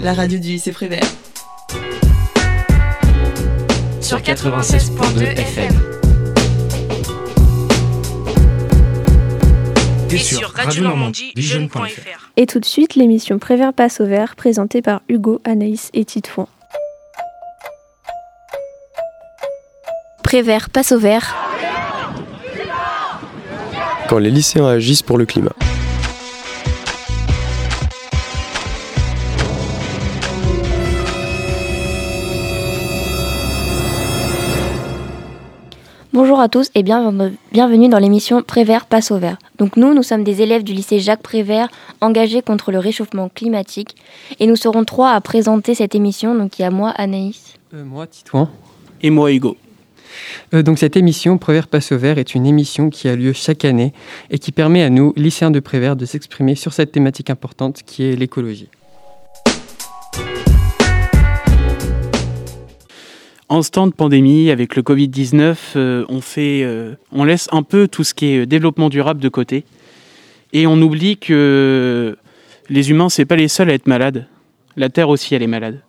la 0.00 0.14
radio 0.14 0.38
du 0.38 0.48
lycée 0.48 0.72
Prévert. 0.72 1.06
Sur 4.00 4.18
96.2 4.18 5.22
FM. 5.22 5.74
Et 10.10 10.18
sur 10.18 10.50
Radio 10.50 10.84
Normandie, 10.84 11.32
jeune.fr. 11.36 12.30
Et 12.36 12.46
tout 12.46 12.60
de 12.60 12.64
suite, 12.64 12.94
l'émission 12.94 13.38
Prévert 13.38 13.72
passe 13.74 14.00
au 14.00 14.06
vert, 14.06 14.36
présentée 14.36 14.80
par 14.80 15.02
Hugo, 15.08 15.40
Anaïs 15.44 15.90
et 15.92 16.04
Titefouin. 16.04 16.48
Prévert 20.22 20.70
passe 20.70 20.92
au 20.92 20.98
vert. 20.98 21.34
Quand 24.08 24.18
les 24.18 24.30
lycéens 24.30 24.66
agissent 24.66 25.02
pour 25.02 25.18
le 25.18 25.26
climat. 25.26 25.52
Bonjour 36.20 36.40
à 36.40 36.48
tous 36.48 36.68
et 36.74 36.82
bienvenue 36.82 37.88
dans 37.88 38.00
l'émission 38.00 38.42
Prévert 38.42 38.86
passe 38.86 39.12
au 39.12 39.18
vert. 39.18 39.38
Donc 39.58 39.76
nous, 39.76 39.94
nous 39.94 40.02
sommes 40.02 40.24
des 40.24 40.42
élèves 40.42 40.64
du 40.64 40.72
lycée 40.72 40.98
Jacques 40.98 41.22
Prévert 41.22 41.68
engagés 42.00 42.42
contre 42.42 42.72
le 42.72 42.80
réchauffement 42.80 43.30
climatique 43.32 43.94
et 44.40 44.48
nous 44.48 44.56
serons 44.56 44.82
trois 44.82 45.12
à 45.12 45.20
présenter 45.20 45.76
cette 45.76 45.94
émission. 45.94 46.34
Donc 46.34 46.58
il 46.58 46.62
y 46.62 46.64
a 46.64 46.72
moi, 46.72 46.90
Anaïs. 46.90 47.54
Euh, 47.72 47.84
moi, 47.84 48.08
Titouan. 48.08 48.50
Et 49.00 49.10
moi, 49.10 49.30
Hugo. 49.30 49.56
Euh, 50.54 50.64
donc 50.64 50.80
cette 50.80 50.96
émission 50.96 51.38
Prévert 51.38 51.68
passe 51.68 51.92
au 51.92 51.98
vert 51.98 52.18
est 52.18 52.34
une 52.34 52.46
émission 52.46 52.90
qui 52.90 53.08
a 53.08 53.14
lieu 53.14 53.32
chaque 53.32 53.64
année 53.64 53.92
et 54.32 54.40
qui 54.40 54.50
permet 54.50 54.82
à 54.82 54.90
nous, 54.90 55.12
lycéens 55.14 55.52
de 55.52 55.60
Prévert, 55.60 55.94
de 55.94 56.04
s'exprimer 56.04 56.56
sur 56.56 56.72
cette 56.72 56.90
thématique 56.90 57.30
importante 57.30 57.84
qui 57.86 58.02
est 58.02 58.16
l'écologie. 58.16 58.68
En 63.50 63.62
ce 63.62 63.70
temps 63.70 63.86
de 63.86 63.92
pandémie, 63.92 64.50
avec 64.50 64.76
le 64.76 64.82
Covid-19, 64.82 65.56
euh, 65.76 66.04
on, 66.10 66.20
fait, 66.20 66.62
euh, 66.64 66.96
on 67.12 67.24
laisse 67.24 67.48
un 67.50 67.62
peu 67.62 67.88
tout 67.88 68.04
ce 68.04 68.12
qui 68.12 68.26
est 68.26 68.44
développement 68.44 68.90
durable 68.90 69.20
de 69.20 69.28
côté. 69.30 69.64
Et 70.52 70.66
on 70.66 70.74
oublie 70.82 71.16
que 71.16 72.18
les 72.68 72.90
humains, 72.90 73.08
c'est 73.08 73.24
pas 73.24 73.36
les 73.36 73.48
seuls 73.48 73.70
à 73.70 73.74
être 73.74 73.86
malades. 73.86 74.26
La 74.76 74.90
Terre 74.90 75.08
aussi, 75.08 75.34
elle 75.34 75.42
est 75.42 75.46
malade. 75.46 75.80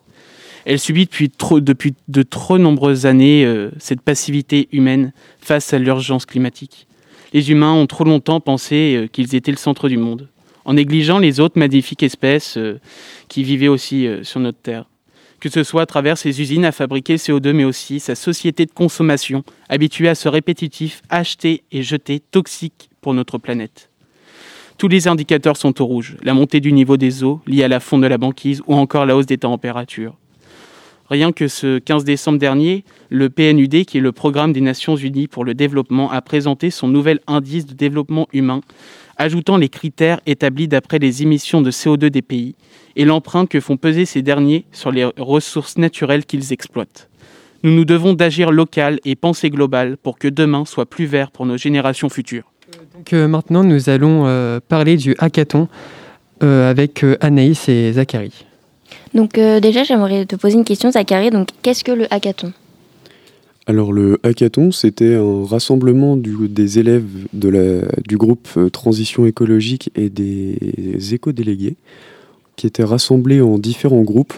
Elle 0.64 0.80
subit 0.80 1.04
depuis, 1.04 1.30
trop, 1.30 1.60
depuis 1.60 1.96
de 2.08 2.22
trop 2.22 2.58
nombreuses 2.58 3.06
années 3.06 3.44
euh, 3.44 3.72
cette 3.78 4.02
passivité 4.02 4.70
humaine 4.72 5.12
face 5.42 5.74
à 5.74 5.80
l'urgence 5.80 6.26
climatique. 6.26 6.88
Les 7.34 7.52
humains 7.52 7.74
ont 7.74 7.88
trop 7.88 8.06
longtemps 8.06 8.40
pensé 8.40 9.10
qu'ils 9.12 9.36
étaient 9.36 9.52
le 9.52 9.58
centre 9.58 9.90
du 9.90 9.98
monde, 9.98 10.30
en 10.64 10.76
négligeant 10.76 11.20
les 11.20 11.42
autres 11.42 11.60
magnifiques 11.60 12.04
espèces 12.04 12.58
qui 13.28 13.44
vivaient 13.44 13.68
aussi 13.68 14.08
sur 14.24 14.40
notre 14.40 14.58
Terre 14.58 14.86
que 15.40 15.50
ce 15.50 15.64
soit 15.64 15.84
à 15.84 15.86
travers 15.86 16.18
ses 16.18 16.42
usines 16.42 16.66
à 16.66 16.72
fabriquer 16.72 17.14
le 17.14 17.18
CO2, 17.18 17.54
mais 17.54 17.64
aussi 17.64 18.00
sa 18.00 18.16
société 18.16 18.66
de 18.66 18.72
consommation, 18.72 19.44
habituée 19.70 20.10
à 20.10 20.16
ce 20.16 20.30
répétitif 20.30 21.02
acheter 21.10 21.64
et 21.72 21.84
jeter 21.84 22.20
toxique 22.20 22.90
pour 23.02 23.14
notre 23.14 23.38
planète. 23.38 23.90
Tous 24.78 24.88
les 24.88 25.08
indicateurs 25.08 25.58
sont 25.58 25.82
au 25.82 25.86
rouge, 25.86 26.16
la 26.24 26.34
montée 26.34 26.62
du 26.62 26.72
niveau 26.72 26.96
des 26.96 27.24
eaux 27.24 27.42
liée 27.46 27.64
à 27.64 27.68
la 27.68 27.80
fonte 27.80 28.02
de 28.02 28.08
la 28.08 28.18
banquise 28.18 28.62
ou 28.66 28.76
encore 28.76 29.06
la 29.06 29.16
hausse 29.18 29.26
des 29.26 29.38
températures. 29.38 30.16
Rien 31.10 31.32
que 31.32 31.48
ce 31.48 31.80
15 31.80 32.04
décembre 32.04 32.38
dernier, 32.38 32.84
le 33.10 33.30
PNUD, 33.30 33.86
qui 33.86 33.98
est 33.98 34.02
le 34.02 34.12
Programme 34.12 34.54
des 34.54 34.62
Nations 34.62 34.96
Unies 34.96 35.28
pour 35.28 35.44
le 35.44 35.56
développement, 35.56 36.12
a 36.12 36.22
présenté 36.22 36.70
son 36.70 36.88
nouvel 36.88 37.20
indice 37.26 37.66
de 37.66 37.74
développement 37.74 38.28
humain, 38.32 38.62
ajoutant 39.20 39.58
les 39.58 39.70
critères 39.70 40.20
établis 40.26 40.68
d'après 40.68 40.98
les 40.98 41.22
émissions 41.22 41.62
de 41.62 41.70
CO2 41.70 42.08
des 42.08 42.24
pays 42.24 42.56
et 42.96 43.06
l'empreinte 43.06 43.50
que 43.50 43.60
font 43.60 43.78
peser 43.78 44.06
ces 44.06 44.24
derniers 44.24 44.66
sur 44.72 44.92
les 44.92 45.06
ressources 45.18 45.78
naturelles 45.78 46.26
qu'ils 46.26 46.52
exploitent. 46.52 47.10
Nous 47.62 47.72
nous 47.72 47.86
devons 47.86 48.14
d'agir 48.14 48.52
local 48.52 49.00
et 49.06 49.16
penser 49.16 49.50
global 49.50 49.98
pour 49.98 50.18
que 50.18 50.30
demain 50.30 50.64
soit 50.66 50.86
plus 50.86 51.06
vert 51.06 51.30
pour 51.30 51.46
nos 51.46 51.58
générations 51.58 52.10
futures. 52.10 52.52
Donc 52.96 53.14
euh, 53.14 53.28
maintenant, 53.28 53.64
nous 53.64 53.90
allons 53.90 54.26
euh, 54.26 54.60
parler 54.66 54.96
du 54.96 55.16
hackathon 55.20 55.68
euh, 56.42 56.70
avec 56.70 57.06
Anaïs 57.20 57.68
et 57.68 57.94
Zachary. 57.94 58.46
Donc 59.14 59.34
déjà, 59.34 59.84
j'aimerais 59.84 60.26
te 60.26 60.36
poser 60.36 60.56
une 60.56 60.64
question, 60.64 60.92
Zachary. 60.92 61.32
Donc, 61.32 61.50
qu'est-ce 61.62 61.84
que 61.84 61.92
le 61.92 62.12
hackathon? 62.14 62.54
Alors 63.70 63.94
le 63.94 64.20
hackathon, 64.24 64.72
c'était 64.72 65.14
un 65.14 65.46
rassemblement 65.46 66.18
des 66.18 66.80
élèves 66.80 67.06
du 67.34 68.18
groupe 68.18 68.50
Transition 68.74 69.28
écologique 69.28 69.92
et 69.96 70.10
des 70.10 71.14
éco-délégués 71.14 71.76
qui 72.56 72.66
étaient 72.66 72.84
rassemblés 72.84 73.42
en 73.42 73.60
différents 73.60 74.02
groupes 74.02 74.34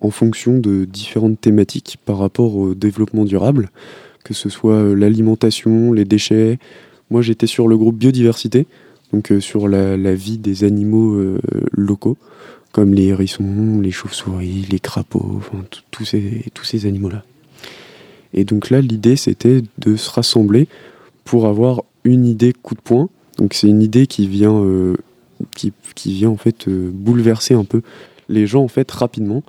en 0.00 0.08
fonction 0.08 0.56
de 0.56 0.86
différentes 0.86 1.38
thématiques 1.38 1.98
par 2.06 2.16
rapport 2.16 2.56
au 2.56 2.74
développement 2.74 3.26
durable, 3.26 3.68
que 4.24 4.32
ce 4.32 4.48
soit 4.48 4.76
euh, 4.76 4.94
l'alimentation, 4.94 5.92
les 5.92 6.06
déchets. 6.06 6.58
Moi 7.10 7.20
j'étais 7.20 7.46
sur 7.46 7.68
le 7.68 7.76
groupe 7.76 7.98
biodiversité, 7.98 8.66
donc 9.12 9.30
euh, 9.30 9.40
sur 9.40 9.68
la, 9.68 10.14
vie 10.14 10.38
des 10.38 10.64
animaux 10.64 11.16
euh, 11.16 11.38
locaux, 11.72 12.16
comme 12.72 12.94
les 12.94 13.08
hérissons, 13.08 13.78
les 13.82 13.90
chauves-souris, 13.90 14.68
les 14.70 14.80
crapauds, 14.80 15.42
tous 15.90 16.06
ces, 16.06 16.46
tous 16.54 16.64
ces 16.64 16.86
animaux-là. 16.86 17.24
Et 18.34 18.44
donc 18.44 18.70
là 18.70 18.80
l'idée 18.80 19.16
c'était 19.16 19.62
de 19.78 19.96
se 19.96 20.10
rassembler 20.10 20.68
pour 21.24 21.46
avoir 21.46 21.82
une 22.04 22.26
idée 22.26 22.52
coup 22.52 22.74
de 22.74 22.80
poing. 22.80 23.08
Donc 23.38 23.54
c'est 23.54 23.68
une 23.68 23.82
idée 23.82 24.06
qui 24.06 24.26
vient 24.26 24.62
qui, 25.54 25.72
vient 26.06 26.30
en 26.30 26.36
fait 26.36 26.68
euh, 26.68 26.90
bouleverser 26.92 27.54
un 27.54 27.64
peu 27.64 27.82
les 28.28 28.46
gens 28.46 28.62
en 28.62 28.68
fait 28.68 28.90
rapidement 28.90 29.42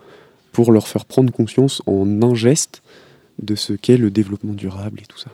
pour 0.51 0.71
leur 0.71 0.87
faire 0.87 1.05
prendre 1.05 1.31
conscience 1.31 1.81
en 1.85 2.21
un 2.21 2.35
geste 2.35 2.81
de 3.41 3.55
ce 3.55 3.73
qu'est 3.73 3.97
le 3.97 4.11
développement 4.11 4.53
durable 4.53 4.99
et 5.01 5.05
tout 5.05 5.17
ça. 5.17 5.31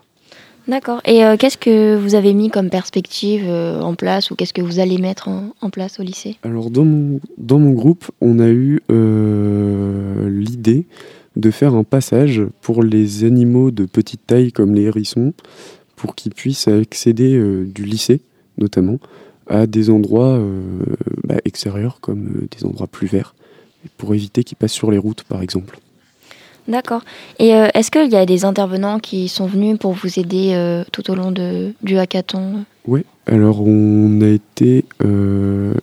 D'accord. 0.67 1.01
Et 1.05 1.23
euh, 1.23 1.37
qu'est-ce 1.37 1.57
que 1.57 1.95
vous 1.95 2.13
avez 2.13 2.33
mis 2.33 2.49
comme 2.49 2.69
perspective 2.69 3.45
euh, 3.47 3.79
en 3.79 3.95
place 3.95 4.31
ou 4.31 4.35
qu'est-ce 4.35 4.53
que 4.53 4.61
vous 4.61 4.79
allez 4.79 4.97
mettre 4.97 5.29
en, 5.29 5.69
place 5.69 5.99
au 5.99 6.03
lycée? 6.03 6.37
Alors 6.43 6.69
dans 6.69 6.83
mon, 6.83 7.21
dans 7.37 7.57
mon 7.57 7.71
groupe, 7.71 8.11
on 8.19 8.39
a 8.39 8.49
eu 8.49 8.81
l'idée 10.29 10.85
de 11.37 11.51
faire 11.51 11.73
un 11.75 11.83
passage 11.83 12.41
pour 12.61 12.83
les 12.83 13.23
animaux 13.23 13.71
de 13.71 13.85
petite 13.85 14.27
taille 14.27 14.51
comme 14.51 14.75
les 14.75 14.83
hérissons 14.83 15.33
pour 15.95 16.15
qu'ils 16.15 16.33
puissent 16.33 16.67
accéder 16.67 17.39
du 17.65 17.85
lycée 17.85 18.21
notamment 18.57 18.99
à 19.49 19.67
des 19.67 19.89
endroits 19.89 20.37
euh, 20.37 20.61
bah, 21.23 21.35
extérieurs 21.45 21.99
comme 22.01 22.27
euh, 22.35 22.47
des 22.57 22.65
endroits 22.65 22.87
plus 22.87 23.07
verts, 23.07 23.35
pour 23.97 24.13
éviter 24.13 24.43
qu'ils 24.43 24.57
passent 24.57 24.73
sur 24.73 24.91
les 24.91 24.97
routes 24.97 25.23
par 25.23 25.41
exemple. 25.41 25.79
D'accord. 26.67 27.01
Et 27.39 27.55
euh, 27.55 27.69
est-ce 27.73 27.91
qu'il 27.91 28.11
y 28.11 28.17
a 28.17 28.25
des 28.25 28.43
intervenants 28.43 28.99
qui 28.99 29.29
sont 29.29 29.45
venus 29.45 29.77
pour 29.79 29.93
vous 29.93 30.19
aider 30.19 30.83
tout 30.91 31.09
au 31.09 31.15
long 31.15 31.31
de, 31.31 31.73
du 31.81 31.97
hackathon? 31.97 32.65
Oui, 32.85 33.05
alors 33.25 33.61
on 33.61 34.19
a 34.21 34.27
été 34.27 34.83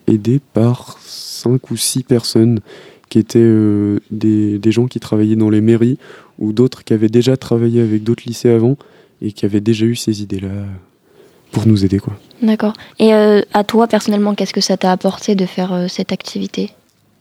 aidé 0.06 0.40
par 0.52 0.98
cinq 1.00 1.70
ou 1.70 1.78
six 1.78 2.02
personnes 2.02 2.60
qui 3.14 3.20
étaient 3.20 4.00
des, 4.10 4.58
des, 4.58 4.72
gens 4.72 4.88
qui 4.88 4.98
travaillaient 4.98 5.36
dans 5.36 5.50
les 5.50 5.60
mairies 5.60 5.98
ou 6.40 6.52
d'autres 6.52 6.82
qui 6.82 6.94
avaient 6.94 7.08
déjà 7.08 7.36
travaillé 7.36 7.80
avec 7.80 8.02
d'autres 8.02 8.24
lycées 8.26 8.50
avant 8.50 8.76
et 9.22 9.30
qui 9.30 9.44
avaient 9.44 9.60
déjà 9.60 9.86
eu 9.86 9.94
ces 9.94 10.20
idées-là 10.20 10.48
pour 11.52 11.68
nous 11.68 11.84
aider. 11.84 12.00
quoi. 12.00 12.14
D'accord. 12.42 12.72
Et 12.98 13.14
euh, 13.14 13.40
à 13.52 13.62
toi, 13.62 13.86
personnellement, 13.86 14.34
qu'est-ce 14.34 14.52
que 14.52 14.60
ça 14.60 14.76
t'a 14.76 14.90
apporté 14.90 15.36
de 15.36 15.46
faire 15.46 15.72
euh, 15.72 15.86
cette 15.86 16.10
activité? 16.10 16.70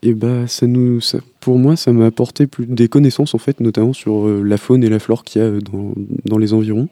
Et 0.02 0.14
bah, 0.14 0.48
ça 0.48 0.66
nous, 0.66 1.00
pour 1.42 1.60
moi, 1.60 1.76
ça 1.76 1.94
m'a 1.94 2.08
apporté 2.08 2.48
plus, 2.48 2.66
des 2.66 2.88
connaissances, 2.88 3.36
en 3.36 3.38
fait, 3.38 3.60
notamment 3.60 3.94
sur 3.94 4.28
euh, 4.28 4.42
la 4.44 4.58
faune 4.58 4.84
et 4.84 4.90
la 4.90 4.98
flore 4.98 5.24
qu'il 5.24 5.44
y 5.44 5.46
a 5.46 5.52
dans, 5.52 5.94
dans, 6.26 6.40
les 6.40 6.56
environs. 6.56 6.90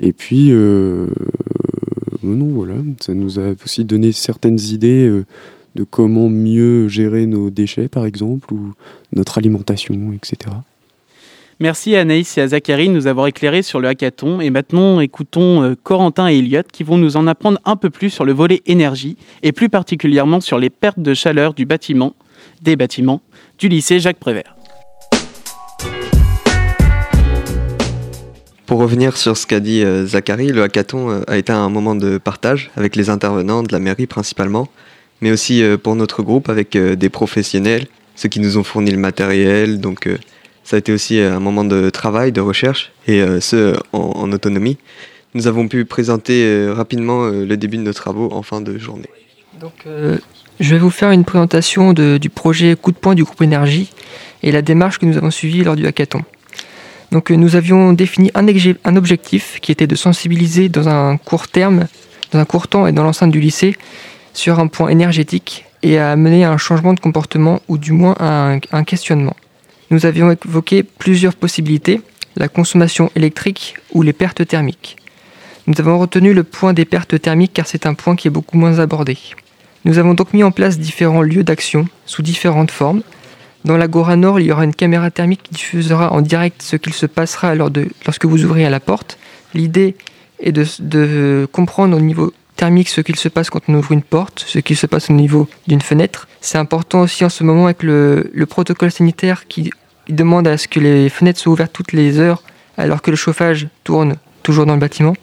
Et 0.00 0.12
puis, 0.12 0.50
non, 0.50 2.48
voilà, 2.48 2.74
ça 3.00 3.14
nous 3.14 3.38
a 3.38 3.52
aussi 3.64 3.84
donné 3.84 4.10
certaines 4.10 4.58
idées 4.58 5.22
de 5.74 5.84
comment 5.84 6.28
mieux 6.28 6.88
gérer 6.88 7.26
nos 7.26 7.50
déchets, 7.50 7.88
par 7.88 8.06
exemple, 8.06 8.52
ou 8.52 8.72
notre 9.12 9.38
alimentation, 9.38 10.12
etc. 10.12 10.50
Merci 11.62 11.94
à 11.94 12.00
Anaïs 12.00 12.38
et 12.38 12.40
à 12.40 12.48
Zachary 12.48 12.88
de 12.88 12.94
nous 12.94 13.06
avoir 13.06 13.26
éclairés 13.26 13.62
sur 13.62 13.80
le 13.80 13.88
hackathon. 13.88 14.40
Et 14.40 14.48
maintenant, 14.48 14.98
écoutons 15.00 15.62
euh, 15.62 15.74
Corentin 15.82 16.26
et 16.28 16.38
Elliot 16.38 16.62
qui 16.72 16.84
vont 16.84 16.96
nous 16.96 17.18
en 17.18 17.26
apprendre 17.26 17.58
un 17.66 17.76
peu 17.76 17.90
plus 17.90 18.08
sur 18.08 18.24
le 18.24 18.32
volet 18.32 18.62
énergie 18.64 19.18
et 19.42 19.52
plus 19.52 19.68
particulièrement 19.68 20.40
sur 20.40 20.58
les 20.58 20.70
pertes 20.70 21.00
de 21.00 21.12
chaleur 21.12 21.52
du 21.52 21.66
bâtiment, 21.66 22.14
des 22.62 22.76
bâtiments 22.76 23.20
du 23.58 23.68
lycée 23.68 24.00
Jacques 24.00 24.18
Prévert. 24.18 24.56
Pour 28.64 28.78
revenir 28.78 29.18
sur 29.18 29.36
ce 29.36 29.46
qu'a 29.46 29.60
dit 29.60 29.82
euh, 29.82 30.06
Zachary, 30.06 30.52
le 30.52 30.62
hackathon 30.62 31.10
euh, 31.10 31.20
a 31.26 31.36
été 31.36 31.52
un 31.52 31.68
moment 31.68 31.94
de 31.94 32.16
partage 32.16 32.70
avec 32.76 32.96
les 32.96 33.10
intervenants 33.10 33.62
de 33.62 33.72
la 33.72 33.80
mairie 33.80 34.06
principalement, 34.06 34.68
mais 35.20 35.30
aussi 35.30 35.62
pour 35.82 35.96
notre 35.96 36.22
groupe 36.22 36.48
avec 36.48 36.76
des 36.76 37.08
professionnels, 37.08 37.86
ceux 38.16 38.28
qui 38.28 38.40
nous 38.40 38.58
ont 38.58 38.64
fourni 38.64 38.90
le 38.90 38.98
matériel, 38.98 39.80
donc 39.80 40.08
ça 40.64 40.76
a 40.76 40.78
été 40.78 40.92
aussi 40.92 41.18
euh, 41.18 41.36
un 41.36 41.40
moment 41.40 41.64
de 41.64 41.90
travail, 41.90 42.32
de 42.32 42.40
recherche, 42.40 42.92
et 43.06 43.20
euh, 43.22 43.40
ce, 43.40 43.76
en, 43.92 44.30
autonomie. 44.30 44.76
Nous 45.34 45.46
avons 45.46 45.68
pu 45.68 45.84
présenter 45.84 46.44
euh, 46.44 46.72
rapidement 46.72 47.26
le 47.26 47.56
début 47.56 47.76
de 47.76 47.82
nos 47.82 47.92
travaux 47.92 48.28
en 48.32 48.42
fin 48.42 48.60
de 48.60 48.78
journée. 48.78 49.08
Donc, 49.60 49.72
euh, 49.86 50.16
je 50.58 50.74
vais 50.74 50.78
vous 50.78 50.90
faire 50.90 51.10
une 51.10 51.24
présentation 51.24 51.92
du 51.92 52.30
projet 52.30 52.76
Coup 52.80 52.92
de 52.92 52.96
poing 52.96 53.14
du 53.14 53.24
groupe 53.24 53.42
Énergie 53.42 53.90
et 54.42 54.52
la 54.52 54.62
démarche 54.62 54.98
que 54.98 55.06
nous 55.06 55.16
avons 55.16 55.30
suivie 55.30 55.64
lors 55.64 55.76
du 55.76 55.86
hackathon. 55.86 56.22
Donc, 57.10 57.30
euh, 57.30 57.36
nous 57.36 57.56
avions 57.56 57.92
défini 57.92 58.30
un, 58.34 58.96
objectif 58.96 59.58
qui 59.60 59.72
était 59.72 59.86
de 59.86 59.96
sensibiliser 59.96 60.68
dans 60.68 60.88
un 60.88 61.16
court 61.16 61.48
terme, 61.48 61.86
dans 62.32 62.38
un 62.38 62.44
court 62.44 62.68
temps 62.68 62.86
et 62.86 62.92
dans 62.92 63.02
l'enceinte 63.02 63.32
du 63.32 63.40
lycée 63.40 63.76
sur 64.32 64.58
un 64.58 64.66
point 64.66 64.88
énergétique 64.88 65.64
et 65.82 65.98
à 65.98 66.12
amener 66.12 66.44
à 66.44 66.52
un 66.52 66.58
changement 66.58 66.92
de 66.92 67.00
comportement 67.00 67.60
ou 67.68 67.78
du 67.78 67.92
moins 67.92 68.14
à 68.18 68.56
un 68.72 68.84
questionnement. 68.84 69.36
Nous 69.90 70.06
avions 70.06 70.30
évoqué 70.30 70.82
plusieurs 70.82 71.34
possibilités, 71.34 72.00
la 72.36 72.48
consommation 72.48 73.10
électrique 73.16 73.74
ou 73.92 74.02
les 74.02 74.12
pertes 74.12 74.46
thermiques. 74.46 74.96
Nous 75.66 75.80
avons 75.80 75.98
retenu 75.98 76.32
le 76.32 76.44
point 76.44 76.72
des 76.72 76.84
pertes 76.84 77.20
thermiques 77.20 77.52
car 77.54 77.66
c'est 77.66 77.86
un 77.86 77.94
point 77.94 78.16
qui 78.16 78.28
est 78.28 78.30
beaucoup 78.30 78.56
moins 78.56 78.78
abordé. 78.78 79.18
Nous 79.84 79.98
avons 79.98 80.14
donc 80.14 80.32
mis 80.32 80.44
en 80.44 80.50
place 80.50 80.78
différents 80.78 81.22
lieux 81.22 81.42
d'action 81.42 81.86
sous 82.06 82.22
différentes 82.22 82.70
formes. 82.70 83.02
Dans 83.64 83.76
l'Agora 83.76 84.16
Nord, 84.16 84.40
il 84.40 84.46
y 84.46 84.52
aura 84.52 84.64
une 84.64 84.74
caméra 84.74 85.10
thermique 85.10 85.42
qui 85.42 85.54
diffusera 85.54 86.12
en 86.12 86.20
direct 86.20 86.62
ce 86.62 86.76
qu'il 86.76 86.92
se 86.92 87.06
passera 87.06 87.54
lorsque 87.54 88.24
vous 88.24 88.44
ouvrez 88.44 88.68
la 88.68 88.80
porte. 88.80 89.18
L'idée 89.54 89.96
est 90.38 90.52
de, 90.52 91.48
comprendre 91.52 91.96
au 91.96 92.00
niveau 92.00 92.32
thermique 92.60 92.90
ce 92.90 93.00
qu'il 93.00 93.16
se 93.16 93.30
passe 93.30 93.48
quand 93.48 93.62
on 93.68 93.74
ouvre 93.74 93.92
une 93.92 94.02
porte, 94.02 94.44
ce 94.46 94.58
qu'il 94.58 94.76
se 94.76 94.86
passe 94.86 95.08
au 95.08 95.14
niveau 95.14 95.48
d'une 95.66 95.80
fenêtre. 95.80 96.28
C'est 96.42 96.58
important 96.58 97.00
aussi 97.00 97.24
en 97.24 97.30
ce 97.30 97.42
moment 97.42 97.64
avec 97.64 97.82
le 97.82 98.44
protocole 98.46 98.90
sanitaire 98.90 99.48
qui 99.48 99.70
demande 100.10 100.46
à 100.46 100.58
ce 100.58 100.68
que 100.68 100.78
les 100.78 101.08
fenêtres 101.08 101.40
soient 101.40 101.54
ouvertes 101.54 101.72
toutes 101.72 101.92
les 101.92 102.18
heures 102.18 102.42
alors 102.76 103.00
que 103.00 103.10
le 103.10 103.16
chauffage 103.16 103.68
tourne 103.82 104.16
toujours 104.42 104.66
dans 104.66 104.74
le 104.74 104.80
bâtiment. 104.80 105.14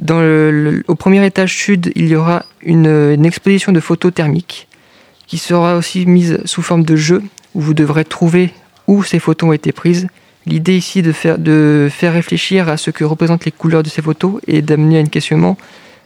Au 0.00 0.94
premier 0.94 1.26
étage 1.26 1.56
sud, 1.56 1.90
il 1.96 2.06
y 2.06 2.14
aura 2.14 2.44
une, 2.62 3.24
exposition 3.24 3.72
de 3.72 3.80
photos 3.80 4.14
thermiques 4.14 4.68
qui 5.26 5.38
sera 5.38 5.76
aussi 5.76 6.06
mise 6.06 6.38
sous 6.44 6.62
forme 6.62 6.84
de 6.84 6.94
jeu 6.94 7.20
où 7.54 7.60
vous 7.60 7.74
devrez 7.74 8.04
trouver 8.04 8.52
où 8.86 9.02
ces 9.02 9.18
photos 9.18 9.48
ont 9.48 9.52
été 9.52 9.72
prises. 9.72 10.06
L'idée 10.46 10.76
ici 10.76 11.02
de 11.02 11.10
faire, 11.10 11.38
de 11.38 11.88
faire 11.90 12.12
réfléchir 12.12 12.68
à 12.68 12.76
ce 12.76 12.92
que 12.92 13.02
représentent 13.02 13.44
les 13.44 13.52
couleurs 13.52 13.82
de 13.82 13.88
ces 13.88 14.02
photos 14.02 14.40
et 14.46 14.62
d'amener 14.62 14.98
à 14.98 15.00
un 15.00 15.06
questionnement, 15.06 15.56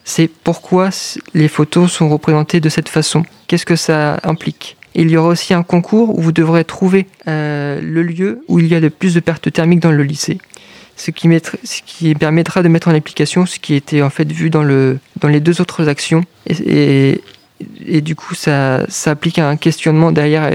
c'est 0.08 0.28
pourquoi 0.28 0.88
les 1.34 1.48
photos 1.48 1.92
sont 1.92 2.08
représentées 2.08 2.60
de 2.60 2.70
cette 2.70 2.88
façon. 2.88 3.24
Qu'est-ce 3.46 3.66
que 3.66 3.76
ça 3.76 4.18
implique? 4.22 4.78
Il 4.94 5.10
y 5.10 5.18
aura 5.18 5.28
aussi 5.28 5.52
un 5.52 5.62
concours 5.62 6.18
où 6.18 6.22
vous 6.22 6.32
devrez 6.32 6.64
trouver 6.64 7.06
euh, 7.28 7.78
le 7.82 8.02
lieu 8.02 8.42
où 8.48 8.58
il 8.58 8.68
y 8.68 8.74
a 8.74 8.80
le 8.80 8.88
plus 8.88 9.12
de 9.12 9.20
pertes 9.20 9.52
thermiques 9.52 9.80
dans 9.80 9.92
le 9.92 10.02
lycée. 10.02 10.38
Ce 10.96 11.10
qui, 11.10 12.14
permettra 12.14 12.62
de 12.62 12.68
mettre 12.68 12.88
en 12.88 12.94
application 12.94 13.44
ce 13.44 13.58
qui 13.58 13.74
était 13.74 14.00
en 14.00 14.08
fait 14.08 14.32
vu 14.32 14.48
dans, 14.48 14.62
le, 14.62 14.98
dans 15.20 15.28
les 15.28 15.40
deux 15.40 15.60
autres 15.60 15.90
actions. 15.90 16.24
Du 17.60 18.14
coup, 18.14 18.34
ça, 18.34 18.84
ça, 18.88 19.12
applique 19.12 19.38
à 19.38 19.48
un 19.48 19.56
questionnement 19.56 20.12
derrière, 20.12 20.50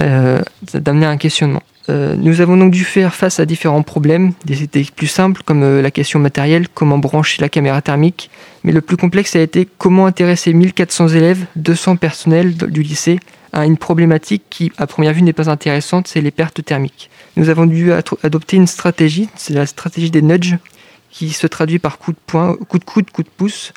euh, 0.00 0.40
d'amener 0.74 1.06
à 1.06 1.10
un 1.10 1.16
questionnement. 1.16 1.62
Euh, 1.90 2.14
nous 2.18 2.42
avons 2.42 2.56
donc 2.56 2.70
dû 2.70 2.84
faire 2.84 3.14
face 3.14 3.40
à 3.40 3.46
différents 3.46 3.82
problèmes, 3.82 4.32
des 4.44 4.62
étaient 4.62 4.84
plus 4.94 5.06
simples 5.06 5.42
comme 5.44 5.62
euh, 5.62 5.80
la 5.80 5.90
question 5.90 6.18
matérielle, 6.18 6.68
comment 6.68 6.98
brancher 6.98 7.40
la 7.40 7.48
caméra 7.48 7.80
thermique, 7.80 8.30
mais 8.62 8.72
le 8.72 8.82
plus 8.82 8.98
complexe 8.98 9.34
a 9.36 9.40
été 9.40 9.66
comment 9.78 10.04
intéresser 10.04 10.52
1400 10.52 11.08
élèves, 11.08 11.46
200 11.56 11.96
personnels 11.96 12.54
du 12.54 12.82
lycée 12.82 13.20
à 13.54 13.64
une 13.64 13.78
problématique 13.78 14.42
qui, 14.50 14.70
à 14.76 14.86
première 14.86 15.14
vue, 15.14 15.22
n'est 15.22 15.32
pas 15.32 15.48
intéressante, 15.48 16.08
c'est 16.08 16.20
les 16.20 16.30
pertes 16.30 16.62
thermiques. 16.62 17.08
Nous 17.36 17.48
avons 17.48 17.64
dû 17.64 17.90
adopter 18.22 18.58
une 18.58 18.66
stratégie, 18.66 19.30
c'est 19.36 19.54
la 19.54 19.64
stratégie 19.64 20.10
des 20.10 20.20
nudges, 20.20 20.58
qui 21.10 21.30
se 21.30 21.46
traduit 21.46 21.78
par 21.78 21.98
coup 21.98 22.12
de 22.12 22.18
poing, 22.26 22.54
coup 22.68 22.78
de 22.78 22.84
coude, 22.84 23.10
coup 23.10 23.22
de 23.22 23.28
pouce. 23.34 23.72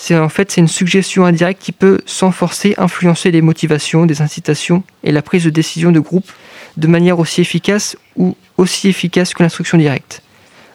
C'est 0.00 0.16
en 0.16 0.28
fait 0.28 0.56
une 0.56 0.68
suggestion 0.68 1.24
indirecte 1.24 1.60
qui 1.60 1.72
peut, 1.72 1.98
sans 2.06 2.30
forcer, 2.30 2.74
influencer 2.78 3.32
les 3.32 3.42
motivations, 3.42 4.06
des 4.06 4.22
incitations 4.22 4.84
et 5.02 5.10
la 5.10 5.22
prise 5.22 5.42
de 5.42 5.50
décision 5.50 5.90
de 5.90 5.98
groupe 5.98 6.30
de 6.76 6.86
manière 6.86 7.18
aussi 7.18 7.40
efficace 7.40 7.96
ou 8.16 8.36
aussi 8.56 8.88
efficace 8.88 9.34
que 9.34 9.42
l'instruction 9.42 9.76
directe. 9.76 10.22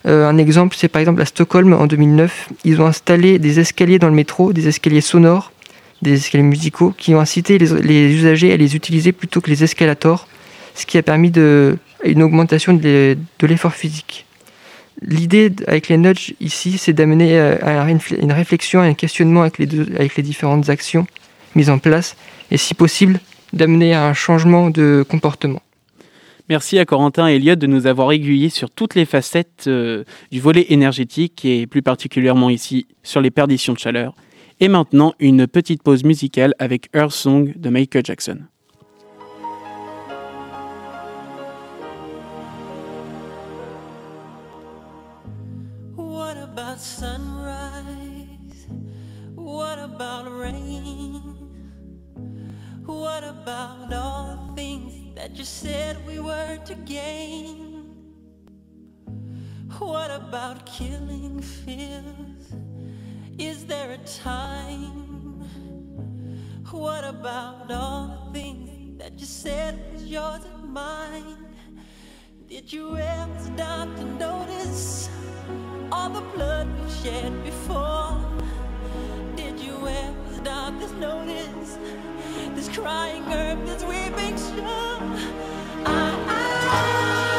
Euh, 0.05 0.27
un 0.27 0.37
exemple, 0.37 0.75
c'est 0.77 0.89
par 0.89 0.99
exemple 0.99 1.21
à 1.21 1.25
Stockholm 1.25 1.71
en 1.71 1.87
2009, 1.87 2.49
ils 2.65 2.81
ont 2.81 2.85
installé 2.85 3.39
des 3.39 3.61
escaliers 3.61 3.97
dans 3.97 4.09
le 4.09 4.13
métro, 4.13 4.51
des 4.51 4.67
escaliers 4.67 4.99
sonores 4.99 5.53
des 6.01 6.15
escaliers 6.15 6.43
musicaux 6.43 6.93
qui 6.97 7.15
ont 7.15 7.21
incité 7.21 7.57
les, 7.57 8.13
usagers 8.13 8.51
à 8.51 8.57
les 8.57 8.75
utiliser 8.75 9.13
plutôt 9.13 9.39
que 9.39 9.49
les 9.49 9.63
escalators, 9.63 10.27
ce 10.75 10.85
qui 10.85 10.97
a 10.97 11.01
permis 11.01 11.31
une 12.03 12.21
augmentation 12.21 12.73
de 12.73 13.17
l'effort 13.41 13.73
physique. 13.73 14.25
L'idée 15.01 15.51
avec 15.67 15.89
les 15.89 15.97
nudges 15.97 16.33
ici, 16.39 16.77
c'est 16.77 16.93
d'amener 16.93 17.37
euh, 17.39 17.57
à 17.61 17.89
une 17.89 18.31
réflexion, 18.31 18.81
à 18.81 18.83
un 18.83 18.93
questionnement 18.93 19.41
avec 19.41 19.57
les, 19.57 20.23
différentes 20.23 20.69
actions 20.69 21.07
mises 21.55 21.69
en 21.69 21.79
place 21.79 22.15
et 22.51 22.57
si 22.57 22.73
possible 22.73 23.19
d'amener 23.51 23.93
à 23.93 24.07
un 24.07 24.13
changement 24.13 24.69
de 24.69 25.05
comportement. 25.07 25.61
Merci 26.49 26.77
à 26.77 26.85
Corentin 26.85 27.27
et 27.29 27.35
Elliot 27.35 27.55
de 27.55 27.67
nous 27.67 27.87
avoir 27.87 28.11
aiguillés 28.11 28.49
sur 28.49 28.69
toutes 28.69 28.95
les 28.95 29.05
facettes 29.05 29.65
euh, 29.67 30.03
du 30.31 30.39
volet 30.39 30.65
énergétique 30.69 31.45
et 31.45 31.67
plus 31.67 31.81
particulièrement 31.81 32.49
ici 32.49 32.85
sur 33.01 33.21
les 33.21 33.31
perditions 33.31 33.73
de 33.73 33.79
chaleur. 33.79 34.13
Et 34.59 34.67
maintenant, 34.67 35.13
une 35.19 35.47
petite 35.47 35.83
pause 35.83 36.03
musicale 36.03 36.53
avec 36.59 36.89
Earth 36.93 37.11
Song 37.11 37.53
de 37.55 37.69
Michael 37.69 38.05
Jackson. 38.05 38.39
To 56.73 56.81
gain? 56.81 57.83
What 59.79 60.11
about 60.11 60.65
killing 60.65 61.39
fears? 61.41 62.53
Is 63.37 63.65
there 63.65 63.91
a 63.91 63.97
time? 63.97 65.41
What 66.71 67.03
about 67.03 67.71
all 67.71 68.31
the 68.31 68.39
things 68.39 68.97
that 68.97 69.19
you 69.19 69.25
said 69.25 69.93
was 69.93 70.05
yours 70.05 70.41
and 70.45 70.73
mine? 70.73 71.37
Did 72.47 72.71
you 72.73 72.97
ever 72.97 73.39
stop 73.39 73.95
to 73.95 74.05
notice 74.05 75.09
all 75.91 76.09
the 76.09 76.21
blood 76.35 76.67
we've 76.79 76.95
shed 77.03 77.43
before? 77.43 78.17
Did 79.35 79.59
you 79.59 79.75
ever 79.87 80.33
stop 80.41 80.79
to 80.79 80.87
notice 80.97 81.77
this 82.55 82.69
crying 82.69 83.23
earth, 83.31 83.63
this 83.65 83.83
weeping 83.83 84.37
shore? 84.37 85.43
I, 85.85 86.25
I, 86.29 86.42
Bye. 86.73 87.32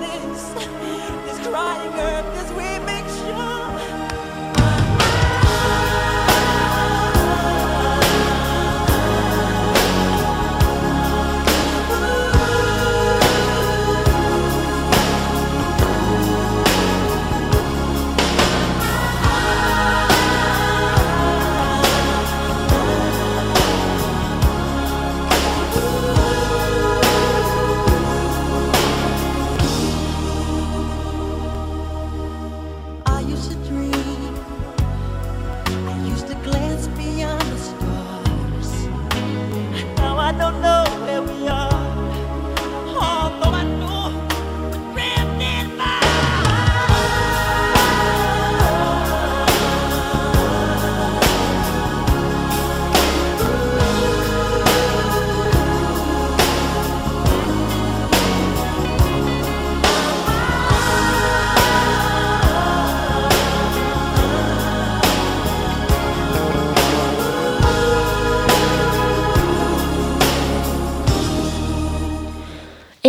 this, 0.00 0.42
this 1.24 1.46
crying 1.46 1.94
earth. 1.94 2.39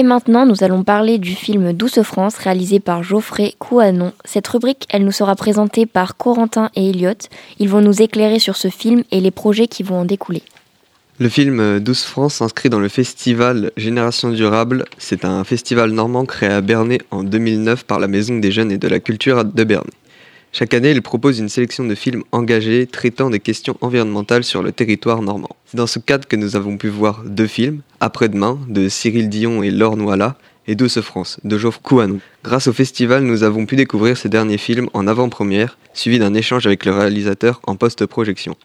Et 0.01 0.03
maintenant, 0.03 0.47
nous 0.47 0.63
allons 0.63 0.83
parler 0.83 1.19
du 1.19 1.35
film 1.35 1.73
Douce 1.73 2.01
France 2.01 2.35
réalisé 2.37 2.79
par 2.79 3.03
Geoffrey 3.03 3.53
Couanon. 3.59 4.13
Cette 4.25 4.47
rubrique, 4.47 4.87
elle 4.89 5.05
nous 5.05 5.11
sera 5.11 5.35
présentée 5.35 5.85
par 5.85 6.17
Corentin 6.17 6.71
et 6.75 6.89
Elliot. 6.89 7.13
Ils 7.59 7.69
vont 7.69 7.81
nous 7.81 8.01
éclairer 8.01 8.39
sur 8.39 8.55
ce 8.55 8.69
film 8.69 9.03
et 9.11 9.21
les 9.21 9.29
projets 9.29 9.67
qui 9.67 9.83
vont 9.83 9.99
en 9.99 10.05
découler. 10.05 10.41
Le 11.19 11.29
film 11.29 11.79
Douce 11.79 12.03
France 12.03 12.33
s'inscrit 12.33 12.69
dans 12.71 12.79
le 12.79 12.87
festival 12.87 13.69
Génération 13.77 14.31
Durable. 14.31 14.85
C'est 14.97 15.23
un 15.23 15.43
festival 15.43 15.91
normand 15.91 16.25
créé 16.25 16.49
à 16.49 16.61
Bernay 16.61 16.97
en 17.11 17.21
2009 17.21 17.83
par 17.83 17.99
la 17.99 18.07
Maison 18.07 18.39
des 18.39 18.51
Jeunes 18.51 18.71
et 18.71 18.79
de 18.79 18.87
la 18.87 18.99
Culture 18.99 19.45
de 19.45 19.63
Bernay. 19.63 19.91
Chaque 20.53 20.73
année, 20.73 20.91
il 20.91 21.01
propose 21.01 21.39
une 21.39 21.47
sélection 21.47 21.85
de 21.85 21.95
films 21.95 22.23
engagés 22.33 22.85
traitant 22.85 23.29
des 23.29 23.39
questions 23.39 23.77
environnementales 23.79 24.43
sur 24.43 24.61
le 24.61 24.73
territoire 24.73 25.21
normand. 25.21 25.55
C'est 25.65 25.77
dans 25.77 25.87
ce 25.87 25.97
cadre 25.97 26.27
que 26.27 26.35
nous 26.35 26.57
avons 26.57 26.75
pu 26.75 26.89
voir 26.89 27.23
deux 27.25 27.47
films, 27.47 27.81
Après-demain, 28.01 28.59
de 28.67 28.89
Cyril 28.89 29.29
Dion 29.29 29.63
et 29.63 29.71
Laure 29.71 29.95
Noala, 29.95 30.35
et 30.67 30.75
Douce 30.75 30.99
France, 30.99 31.39
de 31.45 31.57
Geoffre 31.57 31.81
Couanon. 31.81 32.19
Grâce 32.43 32.67
au 32.67 32.73
festival, 32.73 33.23
nous 33.23 33.43
avons 33.43 33.65
pu 33.65 33.77
découvrir 33.77 34.17
ces 34.17 34.27
derniers 34.27 34.57
films 34.57 34.89
en 34.93 35.07
avant-première, 35.07 35.77
suivi 35.93 36.19
d'un 36.19 36.33
échange 36.33 36.67
avec 36.67 36.83
le 36.83 36.91
réalisateur 36.91 37.61
en 37.65 37.77
post-projection. 37.77 38.55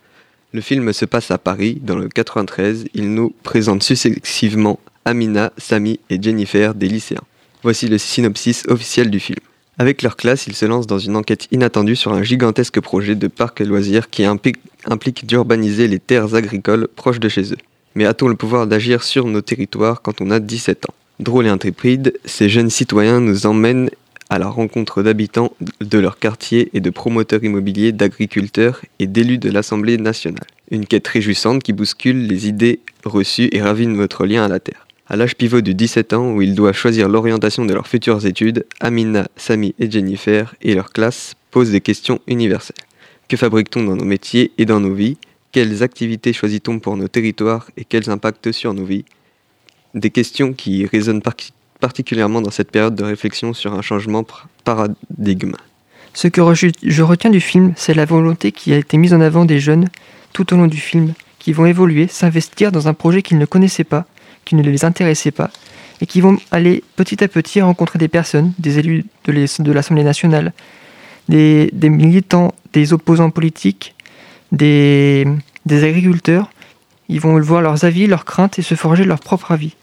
Le 0.53 0.61
film 0.61 0.93
se 0.93 1.05
passe 1.05 1.31
à 1.31 1.39
Paris, 1.39 1.79
dans 1.83 1.97
le 1.97 2.09
93. 2.09 2.87
Il 2.95 3.15
nous 3.15 3.33
présente 3.45 3.85
successivement 3.85 4.81
Amina, 5.05 5.53
Samy 5.57 6.01
et 6.11 6.21
Jennifer, 6.21 6.75
des 6.75 6.89
lycéens. 6.89 7.23
Voici 7.63 7.87
le 7.87 7.99
synopsis 7.99 8.65
officiel 8.69 9.09
du 9.09 9.21
film. 9.21 9.39
Avec 9.79 10.01
leur 10.01 10.17
classe, 10.17 10.47
ils 10.47 10.57
se 10.57 10.65
lancent 10.65 10.87
dans 10.87 10.99
une 10.99 11.17
enquête 11.17 11.49
inattendue 11.53 11.97
sur 11.97 12.15
un 12.15 12.23
gigantesque 12.23 12.81
projet 12.81 13.15
de 13.15 13.27
parc 13.29 13.61
loisirs 13.61 14.09
qui 14.09 14.25
implique, 14.25 15.27
d'urbaniser 15.27 15.87
les 15.87 15.99
terres 15.99 16.35
agricoles 16.35 16.89
proches 16.89 17.21
de 17.21 17.29
chez 17.29 17.53
eux. 17.53 17.59
Mais 17.95 18.07
a-t-on 18.07 18.29
le 18.29 18.37
pouvoir 18.37 18.67
d'agir 18.67 19.03
sur 19.03 19.27
nos 19.27 19.43
territoires 19.43 20.01
quand 20.01 20.21
on 20.23 20.31
a 20.31 20.41
17 20.41 20.89
ans? 20.89 20.95
Drôle 21.21 21.47
et 21.47 21.51
intrépide, 21.51 22.15
ces 22.25 22.49
jeunes 22.49 22.71
citoyens 22.71 23.21
nous 23.21 23.45
emmènent 23.47 23.91
à 24.31 24.39
la 24.39 24.49
rencontre 24.49 25.03
d'habitants 25.03 25.53
de 25.81 25.99
leur 25.99 26.19
quartier 26.19 26.71
et 26.73 26.81
de 26.81 26.91
promoteurs 26.91 27.45
immobiliers, 27.45 27.93
d'agriculteurs 27.93 28.81
et 28.99 29.07
d'élus 29.07 29.39
de 29.39 29.51
l'Assemblée 29.51 29.99
nationale. 29.99 30.47
Une 30.71 30.87
quête 30.87 31.07
réjouissante 31.07 31.63
qui 31.63 31.73
bouscule 31.73 32.27
les 32.27 32.49
idées 32.49 32.81
reçues 33.05 33.51
et 33.53 33.63
ravine 33.63 33.95
votre 33.95 34.27
lien 34.27 34.45
à 34.45 34.49
la 34.49 34.59
terre. 34.59 34.86
À 35.09 35.15
l'âge 35.15 35.37
pivot 35.37 35.61
de 35.61 35.71
17 35.71 36.15
ans 36.15 36.33
où 36.33 36.43
ils 36.43 36.57
doivent 36.57 36.77
choisir 36.77 37.09
l'orientation 37.09 37.65
de 37.65 37.73
leurs 37.73 37.87
futures 37.87 38.27
études, 38.27 38.67
Amina, 38.81 39.29
Samy 39.37 39.73
et 39.79 39.89
Jennifer 39.89 40.57
et 40.63 40.75
leur 40.75 40.91
classe 40.91 41.35
posent 41.53 41.71
des 41.71 41.81
questions 41.81 42.21
universelles. 42.27 42.75
Que 43.29 43.37
fabrique-t-on 43.37 43.85
dans 43.85 43.95
nos 43.95 44.05
métiers 44.05 44.51
et 44.59 44.65
dans 44.65 44.81
nos 44.81 44.95
vies? 44.95 45.17
Quelles 45.53 45.85
activités 45.85 46.33
choisit-on 46.33 46.81
pour 46.81 46.97
nos 46.97 47.07
territoires 47.07 47.71
et 47.77 47.85
quels 47.85 48.11
impacts 48.11 48.51
sur 48.51 48.75
nos 48.75 48.85
vies? 48.85 49.05
Des 49.95 50.11
questions 50.11 50.53
qui 50.53 50.87
résonnent 50.87 51.23
par 51.23 51.35
particulièrement 51.79 52.41
dans 52.41 52.51
cette 52.51 52.73
période 52.73 52.97
de 52.97 53.05
réflexion 53.05 53.53
sur 53.53 53.75
un 53.75 53.83
changement 53.83 54.25
paradigme. 54.65 55.55
Ce 56.15 56.27
que 56.27 56.41
je 56.83 57.03
retiens 57.03 57.31
du 57.31 57.41
film, 57.41 57.75
c'est 57.77 57.95
la 57.95 58.07
volonté 58.07 58.51
qui 58.51 58.73
a 58.73 58.77
été 58.77 58.97
mise 58.97 59.15
en 59.15 59.21
avant 59.21 59.45
des 59.45 59.61
jeunes 59.61 59.89
tout 60.33 60.53
au 60.53 60.57
long 60.57 60.67
du 60.67 60.79
film, 60.79 61.13
qui 61.39 61.53
vont 61.53 61.67
évoluer, 61.67 62.09
s'investir 62.09 62.73
dans 62.73 62.89
un 62.89 62.95
projet 62.95 63.23
qu'ils 63.23 63.39
ne 63.39 63.47
connaissaient 63.47 63.85
pas, 63.85 64.07
qui 64.47 64.55
ne 64.55 64.63
les 64.63 64.87
intéressait 64.87 65.31
pas, 65.31 65.51
et 66.01 66.07
qui 66.07 66.23
vont 66.23 66.39
aller 66.51 66.83
petit 66.97 67.23
à 67.23 67.29
petit 67.29 67.61
rencontrer 67.61 67.99
des 67.99 68.09
personnes, 68.09 68.55
des 68.59 68.79
élus 68.79 69.05
de 69.27 69.73
l'Assemblée 69.73 70.05
nationale, 70.05 70.55
des, 71.29 71.71
militants, 71.83 72.55
des 72.73 72.95
opposants 72.95 73.31
politiques, 73.31 73.95
des, 74.53 75.27
des 75.67 75.85
agriculteurs. 75.85 76.51
Ils 77.09 77.21
vont 77.21 77.39
voir 77.41 77.61
leurs 77.61 77.85
avis, 77.85 78.07
leurs 78.07 78.25
craintes 78.25 78.59
et 78.59 78.63
se 78.63 78.75
forger 78.75 79.05
leur 79.05 79.21
propre 79.21 79.53
avis. 79.53 79.75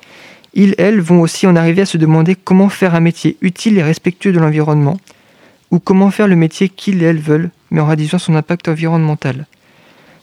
Ils, 0.53 0.75
elles, 0.77 1.01
vont 1.01 1.22
aussi 1.22 1.48
en 1.48 1.55
arriver 1.55 1.82
à 1.82 1.86
se 1.86 1.98
demander 1.98 2.36
comment 2.36 2.70
faire 2.70 2.96
un 2.96 3.00
métier 3.00 3.38
utile 3.41 3.77
et 3.77 3.84
respectueux 3.84 4.34
de 4.34 4.39
l'environnement, 4.39 5.00
ou 5.72 5.79
comment 5.79 6.12
faire 6.12 6.27
le 6.27 6.36
métier 6.36 6.70
qu'ils 6.70 7.01
et 7.01 7.08
elles 7.08 7.20
veulent, 7.20 7.50
mais 7.72 7.82
en 7.82 7.88
réduisant 7.88 8.20
son 8.20 8.36
impact 8.36 8.67
environnemental. 8.67 9.48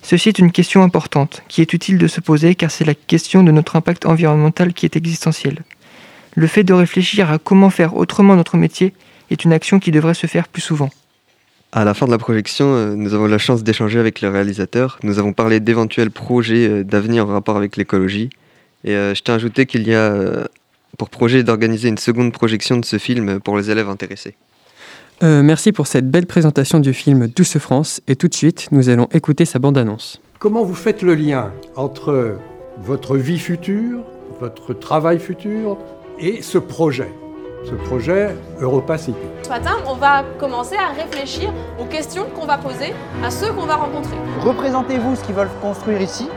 Ceci 0.02 0.28
est 0.28 0.38
une 0.38 0.52
question 0.52 0.83
importante, 0.83 1.42
qui 1.49 1.61
est 1.61 1.73
utile 1.73 1.99
de 1.99 2.09
se 2.09 2.21
poser 2.21 2.54
car 2.54 2.71
c'est 2.71 2.85
la 2.85 2.95
question 2.95 3.42
de 3.42 3.52
notre 3.52 3.76
impact 3.76 4.07
environnemental 4.07 4.73
qui 4.73 4.87
est 4.87 4.97
existentielle. 4.97 5.62
Le 6.35 6.47
fait 6.47 6.64
de 6.64 6.73
réfléchir 6.73 7.30
à 7.30 7.38
comment 7.38 7.71
faire 7.71 7.97
autrement 7.97 8.37
notre 8.37 8.57
métier 8.57 8.95
est 9.30 9.45
une 9.45 9.52
action 9.52 9.78
qui 9.78 9.90
devrait 9.90 10.14
se 10.14 10.26
faire 10.26 10.49
plus 10.49 10.62
souvent. 10.62 10.90
À 11.73 11.85
la 11.85 11.95
fin 11.95 12.07
de 12.07 12.11
la 12.11 12.19
projection, 12.19 12.66
euh, 12.75 12.95
nous 12.97 13.14
avons 13.14 13.26
la 13.26 13.38
chance 13.38 13.62
d'échanger 13.62 14.00
avec 14.00 14.21
le 14.21 14.28
réalisateur. 14.28 14.99
Nous 15.04 15.21
avons 15.21 15.33
parlé 15.33 15.61
d'éventuels 15.61 16.11
projets 16.11 16.69
euh, 16.69 16.83
d'avenir 16.83 17.28
en 17.28 17.33
rapport 17.33 17.57
avec 17.57 17.76
l'écologie. 17.76 18.30
Et 18.83 18.95
euh, 18.97 19.14
je 19.14 19.23
tiens 19.23 19.35
à 19.35 19.37
ajouter 19.37 19.66
qu'il 19.66 19.87
y 19.87 19.95
a 19.95 20.49
pour 20.99 21.11
projet 21.11 21.45
d'organiser 21.45 21.88
une 21.88 21.99
seconde 21.99 22.33
projection 22.33 22.76
de 22.76 22.85
ce 22.85 22.99
film 22.99 23.38
pour 23.38 23.57
les 23.57 23.71
élèves 23.71 23.88
intéressés. 23.88 24.35
Euh, 25.23 25.43
merci 25.43 25.71
pour 25.73 25.87
cette 25.87 26.11
belle 26.11 26.27
présentation 26.27 26.81
du 26.81 26.95
film 26.95 27.27
Douce 27.27 27.59
France 27.59 28.00
et 28.09 28.17
tout 28.17 28.29
de 28.29 28.35
suite 28.35 28.69
nous 28.73 28.89
allons 28.89 29.07
écouter 29.12 29.45
sa 29.45 29.59
bande-annonce. 29.59 30.19
Comment 30.39 30.65
vous 30.65 30.75
faites 30.75 31.03
le 31.03 31.15
lien 31.15 31.53
entre 31.77 32.39
votre 32.79 33.19
vie 33.19 33.39
future, 33.39 33.99
votre 34.41 34.73
travail 34.73 35.19
futur 35.19 35.77
et 36.19 36.41
ce 36.41 36.57
projet 36.57 37.09
ce 37.69 37.75
projet 37.75 38.35
Europa 38.59 38.97
City? 38.97 39.19
Ce 39.43 39.50
matin, 39.50 39.73
on 39.87 39.93
va 39.93 40.25
commencer 40.39 40.77
à 40.77 40.99
réfléchir 40.99 41.53
aux 41.79 41.85
questions 41.85 42.25
qu'on 42.35 42.47
va 42.47 42.57
poser 42.57 42.95
à 43.23 43.31
ceux 43.31 43.53
qu'on 43.53 43.67
va 43.67 43.77
rencontrer. 43.77 44.17
Représentez-vous 44.41 45.17
ce 45.17 45.25
qu'ils 45.25 45.35
veulent 45.35 45.50
construire 45.61 46.00
ici, 46.00 46.29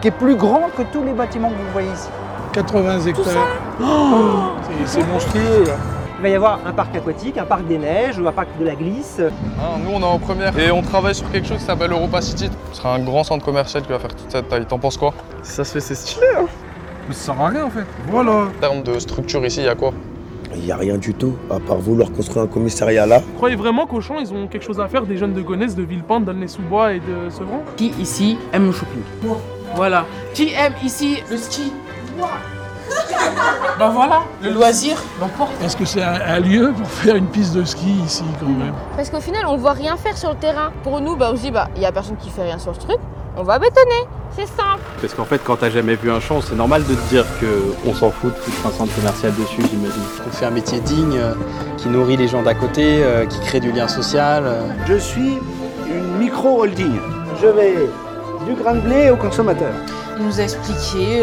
qui 0.00 0.06
est 0.06 0.12
plus 0.12 0.36
grand 0.36 0.70
que 0.76 0.82
tous 0.92 1.02
les 1.02 1.12
bâtiments 1.12 1.50
que 1.50 1.56
vous 1.56 1.72
voyez 1.72 1.90
ici. 1.90 2.08
80 2.52 3.00
hectares. 3.00 3.48
Oh 3.82 4.52
c'est 4.86 5.04
monstrueux 5.08 5.64
là. 5.66 5.99
Il 6.20 6.24
va 6.24 6.28
y 6.28 6.34
avoir 6.34 6.60
un 6.66 6.72
parc 6.72 6.94
aquatique, 6.94 7.38
un 7.38 7.46
parc 7.46 7.66
des 7.66 7.78
neiges 7.78 8.18
ou 8.18 8.28
un 8.28 8.32
parc 8.32 8.48
de 8.58 8.66
la 8.66 8.74
glisse. 8.74 9.22
Ah, 9.58 9.78
nous, 9.82 9.90
on 9.90 10.00
est 10.00 10.04
en 10.04 10.18
première 10.18 10.58
et 10.58 10.70
on 10.70 10.82
travaille 10.82 11.14
sur 11.14 11.30
quelque 11.30 11.48
chose 11.48 11.56
qui 11.56 11.64
s'appelle 11.64 11.92
Europa 11.92 12.20
City. 12.20 12.50
Ce 12.72 12.76
sera 12.76 12.94
un 12.94 12.98
grand 12.98 13.24
centre 13.24 13.42
commercial 13.42 13.82
qui 13.82 13.88
va 13.88 13.98
faire 13.98 14.14
toute 14.14 14.30
cette 14.30 14.46
taille. 14.50 14.66
T'en 14.66 14.78
penses 14.78 14.98
quoi? 14.98 15.14
Ça 15.42 15.64
se 15.64 15.72
fait, 15.72 15.80
c'est 15.80 15.94
stylé. 15.94 16.26
Hein 16.38 16.44
Mais 17.08 17.14
ça 17.14 17.32
sert 17.32 17.40
à 17.40 17.48
rien 17.48 17.64
en 17.64 17.70
fait. 17.70 17.86
Voilà. 18.08 18.32
En 18.32 18.60
termes 18.60 18.82
de 18.82 18.98
structure 18.98 19.46
ici, 19.46 19.60
il 19.60 19.64
y 19.64 19.68
a 19.68 19.74
quoi? 19.74 19.94
Il 20.54 20.60
n'y 20.60 20.72
a 20.72 20.76
rien 20.76 20.98
du 20.98 21.14
tout, 21.14 21.36
à 21.50 21.58
part 21.58 21.78
vouloir 21.78 22.12
construire 22.12 22.44
un 22.44 22.48
commissariat 22.48 23.06
là. 23.06 23.20
Vous 23.20 23.36
croyez 23.36 23.56
vraiment 23.56 23.86
qu'au 23.86 24.02
champ, 24.02 24.18
ils 24.18 24.30
ont 24.34 24.46
quelque 24.46 24.66
chose 24.66 24.78
à 24.78 24.88
faire, 24.88 25.06
des 25.06 25.16
jeunes 25.16 25.32
de 25.32 25.40
Gonesse, 25.40 25.74
de 25.74 25.84
Villepinte, 25.84 26.26
d'Aulnay-sous-Bois 26.26 26.92
et 26.92 27.00
de 27.00 27.30
Sevran? 27.30 27.62
Qui 27.78 27.94
ici 27.98 28.36
aime 28.52 28.66
le 28.66 28.72
shopping? 28.72 29.00
Moi. 29.22 29.38
Voilà. 29.74 30.04
Qui 30.34 30.52
aime 30.52 30.74
ici 30.84 31.22
le 31.30 31.38
ski? 31.38 31.72
Moi. 32.18 32.28
Ben 33.78 33.88
voilà, 33.88 34.22
le 34.42 34.50
loisir 34.50 34.96
l'emporte. 35.20 35.52
Est-ce 35.64 35.74
que 35.76 35.86
c'est 35.86 36.02
un, 36.02 36.38
lieu 36.40 36.72
pour 36.76 36.86
faire 36.86 37.16
une 37.16 37.26
piste 37.26 37.54
de 37.54 37.64
ski 37.64 37.90
ici 38.04 38.24
quand 38.38 38.46
même 38.46 38.74
Parce 38.94 39.08
qu'au 39.08 39.20
final, 39.20 39.46
on 39.46 39.56
voit 39.56 39.72
rien 39.72 39.96
faire 39.96 40.18
sur 40.18 40.30
le 40.30 40.36
terrain. 40.36 40.70
Pour 40.82 41.00
nous, 41.00 41.16
bah, 41.16 41.30
on 41.32 41.36
se 41.36 41.42
dit, 41.42 41.50
bah, 41.50 41.68
il 41.76 41.82
y 41.82 41.86
a 41.86 41.92
personne 41.92 42.16
qui 42.16 42.28
fait 42.28 42.42
rien 42.42 42.58
sur 42.58 42.74
ce 42.74 42.80
truc, 42.80 42.98
on 43.38 43.42
va 43.42 43.58
bétonner. 43.58 44.06
C'est 44.36 44.46
simple. 44.46 44.82
Parce 45.00 45.14
qu'en 45.14 45.24
fait, 45.24 45.40
quand 45.42 45.56
t'as 45.56 45.70
jamais 45.70 45.96
vu 45.96 46.10
un 46.10 46.20
champ, 46.20 46.40
c'est 46.40 46.54
normal 46.54 46.84
de 46.84 46.94
te 46.94 47.08
dire 47.08 47.24
qu'on 47.40 47.94
s'en 47.94 48.10
fout 48.10 48.34
de 48.34 48.38
foutre 48.38 48.66
un 48.66 48.70
centre 48.70 48.94
commercial 48.94 49.32
dessus, 49.34 49.62
j'imagine. 49.70 50.02
On 50.26 50.30
fait 50.30 50.46
un 50.46 50.50
métier 50.50 50.80
digne, 50.80 51.16
euh, 51.16 51.32
qui 51.76 51.88
nourrit 51.88 52.16
les 52.16 52.28
gens 52.28 52.42
d'à 52.42 52.54
côté, 52.54 53.02
euh, 53.02 53.26
qui 53.26 53.40
crée 53.40 53.60
du 53.60 53.72
lien 53.72 53.88
social. 53.88 54.44
Euh. 54.46 54.60
Je 54.86 54.94
suis 54.94 55.38
une 55.88 56.18
micro-holding. 56.18 57.00
Je 57.40 57.46
vais 57.46 57.88
du 58.46 58.54
grain 58.54 58.74
de 58.74 58.80
blé 58.80 59.10
au 59.10 59.16
consommateur. 59.16 59.72
Il 60.18 60.26
nous 60.26 60.38
a 60.38 60.42
expliqué 60.42 61.22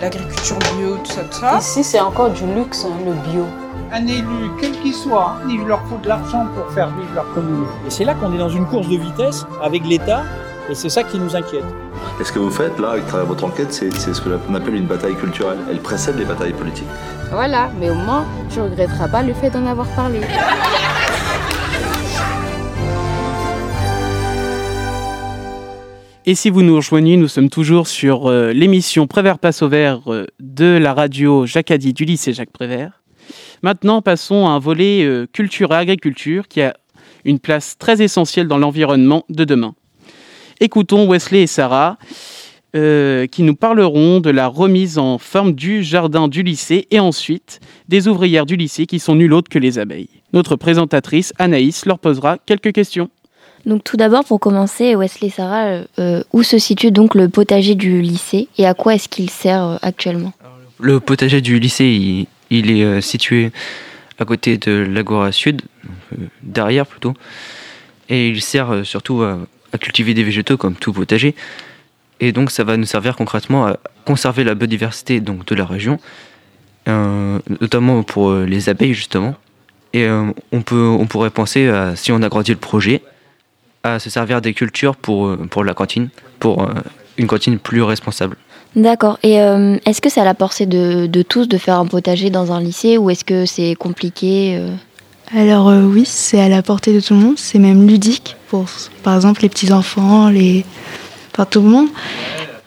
l'agriculture 0.00 0.58
bio, 0.76 0.96
tout 1.04 1.10
ça, 1.10 1.22
tout 1.24 1.40
ça. 1.40 1.58
Ici, 1.58 1.84
c'est 1.84 2.00
encore 2.00 2.30
du 2.30 2.46
luxe, 2.54 2.84
hein, 2.84 2.96
le 3.04 3.12
bio. 3.30 3.44
Un 3.92 4.06
élu, 4.06 4.50
quel 4.60 4.72
qu'il 4.72 4.94
soit, 4.94 5.36
il 5.48 5.66
leur 5.66 5.80
faut 5.86 5.98
de 6.02 6.08
l'argent 6.08 6.46
pour 6.54 6.72
faire 6.72 6.88
vivre 6.88 7.14
leur 7.14 7.32
commune. 7.34 7.66
Et 7.86 7.90
c'est 7.90 8.04
là 8.04 8.14
qu'on 8.14 8.32
est 8.32 8.38
dans 8.38 8.48
une 8.48 8.66
course 8.66 8.88
de 8.88 8.96
vitesse 8.96 9.46
avec 9.62 9.84
l'État, 9.86 10.22
et 10.68 10.74
c'est 10.74 10.88
ça 10.88 11.02
qui 11.02 11.18
nous 11.18 11.34
inquiète. 11.34 11.64
Et 12.20 12.24
ce 12.24 12.32
que 12.32 12.38
vous 12.38 12.50
faites 12.50 12.78
là, 12.78 12.90
avec 12.90 13.06
travers 13.06 13.26
votre 13.26 13.44
enquête, 13.44 13.72
c'est 13.72 13.90
ce 13.90 14.20
qu'on 14.20 14.54
appelle 14.54 14.76
une 14.76 14.86
bataille 14.86 15.16
culturelle. 15.16 15.58
Elle 15.70 15.80
précède 15.80 16.16
les 16.16 16.24
batailles 16.24 16.52
politiques. 16.52 16.88
Voilà, 17.32 17.70
mais 17.78 17.90
au 17.90 17.94
moins, 17.94 18.24
tu 18.50 18.60
regretteras 18.60 19.08
pas 19.08 19.22
le 19.22 19.34
fait 19.34 19.50
d'en 19.50 19.66
avoir 19.66 19.86
parlé. 19.88 20.20
Et 26.30 26.36
si 26.36 26.48
vous 26.48 26.62
nous 26.62 26.76
rejoignez, 26.76 27.16
nous 27.16 27.26
sommes 27.26 27.50
toujours 27.50 27.88
sur 27.88 28.28
euh, 28.28 28.52
l'émission 28.52 29.08
Prévert 29.08 29.40
passe 29.40 29.62
au 29.62 29.68
vert 29.68 30.00
euh, 30.06 30.28
de 30.38 30.78
la 30.80 30.94
radio 30.94 31.44
Jacadi 31.44 31.92
du 31.92 32.04
lycée 32.04 32.32
Jacques 32.32 32.52
Prévert. 32.52 33.02
Maintenant, 33.64 34.00
passons 34.00 34.46
à 34.46 34.50
un 34.50 34.60
volet 34.60 35.02
euh, 35.02 35.26
culture 35.32 35.72
et 35.72 35.74
agriculture 35.74 36.46
qui 36.46 36.62
a 36.62 36.76
une 37.24 37.40
place 37.40 37.76
très 37.78 38.00
essentielle 38.00 38.46
dans 38.46 38.58
l'environnement 38.58 39.24
de 39.28 39.42
demain. 39.42 39.74
Écoutons 40.60 41.08
Wesley 41.08 41.42
et 41.42 41.46
Sarah 41.48 41.98
qui 42.72 43.42
nous 43.42 43.56
parleront 43.56 44.20
de 44.20 44.30
la 44.30 44.46
remise 44.46 44.98
en 44.98 45.18
forme 45.18 45.54
du 45.54 45.82
jardin 45.82 46.28
du 46.28 46.44
lycée 46.44 46.86
et 46.92 47.00
ensuite 47.00 47.58
des 47.88 48.06
ouvrières 48.06 48.46
du 48.46 48.54
lycée 48.54 48.86
qui 48.86 49.00
sont 49.00 49.16
nul 49.16 49.32
autre 49.32 49.48
que 49.48 49.58
les 49.58 49.80
abeilles. 49.80 50.22
Notre 50.32 50.54
présentatrice 50.54 51.32
Anaïs 51.40 51.84
leur 51.86 51.98
posera 51.98 52.38
quelques 52.38 52.72
questions. 52.72 53.10
Donc 53.66 53.84
tout 53.84 53.96
d'abord, 53.96 54.24
pour 54.24 54.40
commencer, 54.40 54.96
Wesley 54.96 55.30
Sarah, 55.30 55.82
euh, 55.98 56.22
où 56.32 56.42
se 56.42 56.58
situe 56.58 56.90
donc 56.90 57.14
le 57.14 57.28
potager 57.28 57.74
du 57.74 58.00
lycée 58.00 58.48
et 58.58 58.66
à 58.66 58.74
quoi 58.74 58.94
est-ce 58.94 59.08
qu'il 59.08 59.30
sert 59.30 59.64
euh, 59.64 59.76
actuellement? 59.82 60.32
Le 60.82 60.98
potager 60.98 61.42
du 61.42 61.58
lycée, 61.58 62.26
il, 62.48 62.70
est 62.70 62.84
euh, 62.84 63.00
situé 63.02 63.52
à 64.18 64.24
côté 64.24 64.56
de 64.56 64.72
l'Agora 64.72 65.30
Sud, 65.30 65.60
euh, 65.84 66.16
derrière 66.42 66.86
plutôt, 66.86 67.12
et 68.08 68.28
il 68.28 68.40
sert 68.40 68.72
euh, 68.72 68.82
surtout 68.82 69.22
à, 69.22 69.38
cultiver 69.78 70.14
des 70.14 70.24
végétaux 70.24 70.56
comme 70.56 70.74
tout 70.74 70.94
potager. 70.94 71.34
Et 72.18 72.32
donc 72.32 72.50
ça 72.50 72.64
va 72.64 72.78
nous 72.78 72.86
servir 72.86 73.14
concrètement 73.14 73.66
à 73.66 73.76
conserver 74.06 74.42
la 74.42 74.54
biodiversité 74.54 75.20
donc, 75.20 75.44
de 75.46 75.54
la 75.54 75.64
région, 75.64 75.98
notamment 76.86 78.02
pour 78.02 78.34
les 78.34 78.68
abeilles 78.68 78.94
justement. 78.94 79.36
Et 79.94 80.08
on, 80.10 80.62
peut, 80.62 80.86
on 80.88 81.06
pourrait 81.06 81.30
penser, 81.30 81.68
à, 81.68 81.94
si 81.94 82.10
on 82.10 82.20
agrandit 82.20 82.50
le 82.50 82.58
projet, 82.58 83.00
à 83.82 83.98
se 83.98 84.10
servir 84.10 84.40
des 84.40 84.54
cultures 84.54 84.96
pour, 84.96 85.36
pour 85.48 85.64
la 85.64 85.74
cantine, 85.74 86.08
pour 86.38 86.68
une 87.16 87.26
cantine 87.26 87.58
plus 87.58 87.82
responsable. 87.82 88.36
D'accord. 88.76 89.18
Et 89.22 89.40
euh, 89.40 89.76
est-ce 89.84 90.00
que 90.00 90.08
c'est 90.08 90.20
à 90.20 90.24
la 90.24 90.34
portée 90.34 90.66
de, 90.66 91.06
de, 91.06 91.22
tous 91.22 91.48
de 91.48 91.58
faire 91.58 91.78
un 91.78 91.86
potager 91.86 92.30
dans 92.30 92.52
un 92.52 92.60
lycée 92.60 92.98
ou 92.98 93.10
est-ce 93.10 93.24
que 93.24 93.44
c'est 93.44 93.74
compliqué 93.74 94.56
euh 94.56 94.70
Alors 95.36 95.68
euh, 95.68 95.82
oui, 95.82 96.04
c'est 96.06 96.40
à 96.40 96.48
la 96.48 96.62
portée 96.62 96.94
de 96.94 97.00
tout 97.00 97.14
le 97.14 97.20
monde. 97.20 97.38
C'est 97.38 97.58
même 97.58 97.86
ludique 97.86 98.36
pour, 98.48 98.66
par 99.02 99.16
exemple, 99.16 99.42
les 99.42 99.48
petits 99.48 99.72
enfants, 99.72 100.28
les, 100.28 100.64
enfin 101.32 101.46
tout 101.46 101.62
le 101.62 101.68
monde. 101.68 101.88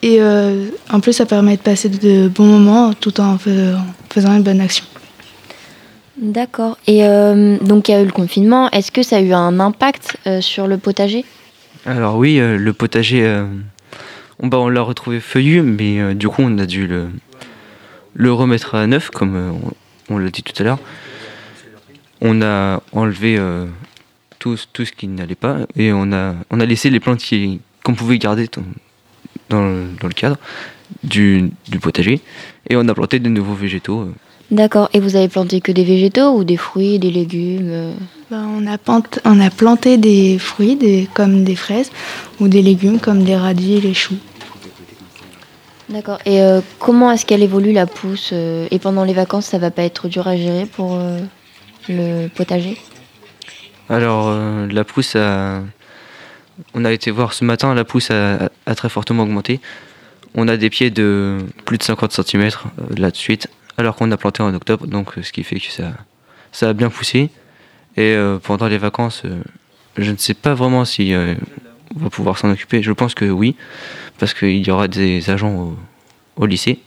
Et 0.02 0.20
en 0.22 1.00
plus, 1.00 1.14
ça 1.14 1.24
permet 1.24 1.56
de 1.56 1.62
passer 1.62 1.88
de 1.88 2.28
bons 2.28 2.44
moments 2.44 2.92
tout 2.92 3.22
en 3.22 3.38
faisant 3.38 4.36
une 4.36 4.42
bonne 4.42 4.60
action. 4.60 4.84
D'accord. 6.16 6.78
Et 6.86 7.02
donc 7.62 7.88
il 7.88 7.92
y 7.92 7.94
a 7.94 8.00
eu 8.00 8.06
le 8.06 8.12
confinement. 8.12 8.70
Est-ce 8.70 8.92
que 8.92 9.02
ça 9.02 9.16
a 9.16 9.20
eu 9.20 9.32
un 9.32 9.58
impact 9.60 10.16
sur 10.40 10.66
le 10.66 10.78
potager? 10.78 11.24
Alors 11.86 12.16
oui, 12.16 12.38
le 12.38 12.72
potager 12.72 13.44
bah, 14.42 14.58
on 14.58 14.68
l'a 14.68 14.82
retrouvé 14.82 15.20
feuillu, 15.20 15.62
mais 15.62 16.00
euh, 16.00 16.14
du 16.14 16.28
coup, 16.28 16.42
on 16.42 16.58
a 16.58 16.66
dû 16.66 16.86
le, 16.86 17.08
le 18.14 18.32
remettre 18.32 18.74
à 18.74 18.86
neuf, 18.86 19.10
comme 19.10 19.36
euh, 19.36 19.52
on, 20.10 20.18
l'a 20.18 20.30
dit 20.30 20.42
tout 20.42 20.60
à 20.60 20.64
l'heure. 20.64 20.78
On 22.20 22.42
a 22.42 22.82
enlevé 22.92 23.36
euh, 23.38 23.66
tout, 24.38 24.58
tout, 24.72 24.84
ce 24.84 24.92
qui 24.92 25.06
n'allait 25.08 25.34
pas 25.34 25.58
et 25.76 25.92
on 25.92 26.12
a, 26.12 26.34
on 26.50 26.60
a 26.60 26.66
laissé 26.66 26.90
les 26.90 27.00
plantes 27.00 27.22
qu'on 27.84 27.94
pouvait 27.94 28.18
garder 28.18 28.48
dans, 29.50 29.62
le, 29.62 29.86
dans, 30.00 30.08
le 30.08 30.14
cadre 30.14 30.36
du, 31.02 31.50
du, 31.68 31.78
potager 31.78 32.20
et 32.68 32.76
on 32.76 32.88
a 32.88 32.94
planté 32.94 33.18
de 33.18 33.28
nouveaux 33.28 33.54
végétaux. 33.54 34.08
D'accord. 34.50 34.88
Et 34.92 35.00
vous 35.00 35.16
avez 35.16 35.28
planté 35.28 35.60
que 35.60 35.72
des 35.72 35.84
végétaux 35.84 36.36
ou 36.36 36.44
des 36.44 36.56
fruits, 36.56 36.98
des 36.98 37.10
légumes 37.10 37.94
ben, 38.30 38.46
on, 38.46 38.66
a 38.66 38.78
on, 39.24 39.40
a 39.40 39.50
planté 39.50 39.96
des 39.98 40.38
fruits 40.38 40.76
des, 40.76 41.08
comme 41.14 41.44
des 41.44 41.56
fraises 41.56 41.90
ou 42.40 42.48
des 42.48 42.62
légumes 42.62 42.98
comme 42.98 43.22
des 43.22 43.36
radis 43.36 43.74
et 43.74 43.80
les 43.80 43.94
choux. 43.94 44.16
D'accord. 45.88 46.18
Et 46.24 46.40
euh, 46.40 46.60
comment 46.78 47.12
est-ce 47.12 47.26
qu'elle 47.26 47.42
évolue 47.42 47.72
la 47.72 47.86
pousse 47.86 48.30
euh, 48.32 48.66
Et 48.70 48.78
pendant 48.78 49.04
les 49.04 49.12
vacances, 49.12 49.46
ça 49.46 49.58
va 49.58 49.70
pas 49.70 49.82
être 49.82 50.08
dur 50.08 50.26
à 50.26 50.36
gérer 50.36 50.64
pour 50.64 50.94
euh, 50.94 51.18
le 51.88 52.28
potager? 52.28 52.78
Alors, 53.90 54.34
la 54.70 54.84
pousse 54.84 55.14
a... 55.16 55.60
On 56.72 56.84
a 56.84 56.92
été 56.92 57.10
voir 57.10 57.34
ce 57.34 57.44
matin, 57.44 57.74
la 57.74 57.84
pousse 57.84 58.10
a, 58.10 58.48
très 58.74 58.88
fortement 58.88 59.24
augmenté. 59.24 59.60
On 60.34 60.48
a 60.48 60.56
des 60.56 60.70
pieds 60.70 60.90
de 60.90 61.38
plus 61.66 61.78
de 61.78 61.82
50 61.82 62.12
cm 62.12 62.50
là 62.96 63.10
de 63.10 63.16
suite, 63.16 63.48
alors 63.76 63.96
qu'on 63.96 64.10
a 64.10 64.16
planté 64.16 64.42
en 64.42 64.54
octobre, 64.54 64.86
donc 64.86 65.12
ce 65.22 65.32
qui 65.32 65.42
fait 65.42 65.58
que 65.58 65.70
ça, 65.70 65.92
ça 66.52 66.68
a 66.68 66.72
bien 66.72 66.90
poussé. 66.90 67.30
Et 67.96 68.16
pendant 68.42 68.66
les 68.66 68.78
vacances, 68.78 69.22
je 69.96 70.10
ne 70.10 70.16
sais 70.16 70.34
pas 70.34 70.54
vraiment 70.54 70.84
si 70.84 71.14
on 71.14 71.98
va 72.00 72.10
pouvoir 72.10 72.38
s'en 72.38 72.50
occuper. 72.50 72.82
Je 72.82 72.92
pense 72.92 73.14
que 73.14 73.24
oui 73.26 73.54
parce 74.18 74.34
qu'il 74.34 74.66
y 74.66 74.70
aura 74.70 74.88
des 74.88 75.30
agents 75.30 75.74
au, 76.36 76.46
lycée, 76.46 76.78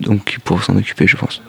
donc 0.00 0.32
ils 0.34 0.40
pourront 0.40 0.60
s'en 0.60 0.76
occuper, 0.76 1.06
je 1.06 1.16
pense. 1.16 1.40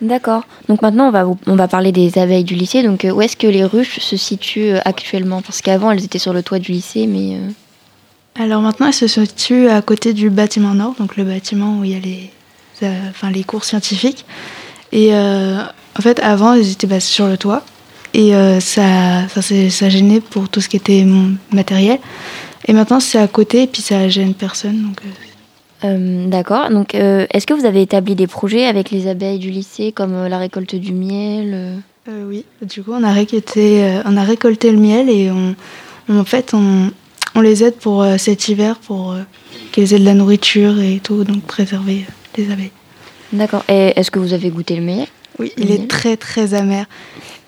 D'accord. 0.00 0.44
Donc 0.68 0.82
maintenant, 0.82 1.08
on 1.08 1.10
va, 1.10 1.26
on 1.46 1.56
va 1.56 1.68
parler 1.68 1.92
des 1.92 2.18
abeilles 2.18 2.44
du 2.44 2.54
lycée. 2.54 2.82
Donc 2.82 3.04
euh, 3.04 3.10
où 3.10 3.20
est-ce 3.20 3.36
que 3.36 3.46
les 3.46 3.64
ruches 3.64 3.98
se 3.98 4.16
situent 4.16 4.72
euh, 4.72 4.80
actuellement? 4.84 5.42
Parce 5.42 5.60
qu'avant, 5.60 5.90
elles 5.90 6.04
étaient 6.04 6.18
sur 6.18 6.32
le 6.32 6.42
toit 6.42 6.58
du 6.58 6.72
lycée, 6.72 7.06
mais... 7.06 7.36
Euh, 7.36 8.42
Alors 8.42 8.62
maintenant, 8.62 8.86
elles 8.86 8.94
se 8.94 9.06
situent 9.06 9.68
à 9.68 9.82
côté 9.82 10.14
du 10.14 10.30
bâtiment 10.30 10.74
nord, 10.74 10.94
donc 10.98 11.16
le 11.16 11.24
bâtiment 11.24 11.78
où 11.78 11.84
il 11.84 11.90
y 11.90 11.94
a 11.94 11.98
les, 11.98 12.30
enfin, 12.82 13.30
les 13.30 13.44
cours 13.44 13.64
scientifiques. 13.64 14.24
Et 14.92 15.14
en 15.14 16.02
fait, 16.02 16.20
avant, 16.20 16.54
elles 16.54 16.70
étaient 16.72 17.00
sur 17.00 17.26
le 17.26 17.36
toit. 17.36 17.64
Et 18.12 18.32
ça, 18.60 19.28
ça, 19.28 19.42
ça 19.42 19.88
gênait 19.88 20.20
pour 20.20 20.48
tout 20.48 20.60
ce 20.60 20.68
qui 20.68 20.76
était 20.76 21.06
matériel. 21.52 21.98
Et 22.66 22.72
maintenant, 22.72 23.00
c'est 23.00 23.18
à 23.18 23.26
côté 23.26 23.62
et 23.62 23.66
puis 23.66 23.82
ça 23.82 24.08
gêne 24.08 24.34
personne. 24.34 24.82
Donc, 24.82 25.00
euh. 25.04 25.86
Euh, 25.86 26.28
D'accord. 26.28 26.70
Donc, 26.70 26.94
euh, 26.94 27.26
est-ce 27.32 27.46
que 27.46 27.54
vous 27.54 27.64
avez 27.64 27.82
établi 27.82 28.14
des 28.14 28.26
projets 28.26 28.66
avec 28.66 28.90
les 28.90 29.08
abeilles 29.08 29.38
du 29.38 29.50
lycée, 29.50 29.92
comme 29.92 30.26
la 30.26 30.38
récolte 30.38 30.74
du 30.74 30.92
miel 30.92 31.82
Oui. 32.08 32.44
Du 32.62 32.82
coup, 32.82 32.92
on 32.92 33.02
a 33.02 33.12
récolté, 33.12 34.00
on 34.04 34.16
a 34.16 34.22
récolté 34.22 34.70
le 34.72 34.78
miel 34.78 35.08
et 35.08 35.30
on, 35.30 35.56
en 36.14 36.24
fait, 36.24 36.52
on, 36.52 36.90
on, 37.34 37.40
les 37.40 37.64
aide 37.64 37.76
pour 37.76 38.04
cet 38.18 38.48
hiver 38.48 38.76
pour 38.78 39.16
qu'ils 39.72 39.94
aient 39.94 39.98
de 39.98 40.04
la 40.04 40.14
nourriture 40.14 40.80
et 40.80 41.00
tout, 41.02 41.24
donc 41.24 41.42
préserver 41.42 42.04
les 42.36 42.50
abeilles. 42.50 42.72
D'accord. 43.32 43.64
Et 43.68 43.92
est-ce 43.96 44.10
que 44.10 44.18
vous 44.18 44.32
avez 44.32 44.50
goûté 44.50 44.76
le 44.76 44.82
miel 44.82 45.06
Oui, 45.38 45.52
il 45.56 45.70
est 45.70 45.88
très 45.88 46.16
très 46.16 46.54
amer. 46.54 46.86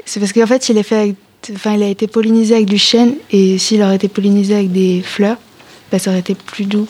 C'est 0.05 0.21
parce 0.21 0.33
qu'en 0.33 0.47
fait, 0.47 0.69
il 0.69 0.79
est 0.79 0.83
fait 0.83 0.97
avec 0.97 1.17
enfin, 1.51 1.75
il 1.75 1.83
a 1.83 1.89
été 1.89 2.07
pollinisé 2.07 2.55
avec 2.55 2.67
du 2.67 2.79
chêne 2.79 3.15
et 3.31 3.59
s'il 3.59 3.83
aurait 3.83 3.97
été 3.97 4.09
pollinisé 4.09 4.55
avec 4.55 4.73
des 4.73 5.03
fleurs, 5.03 5.39
bah, 5.91 5.99
ça 5.99 6.11
aurait 6.11 6.21
été 6.21 6.35
plus 6.35 6.65
doux. 6.65 6.87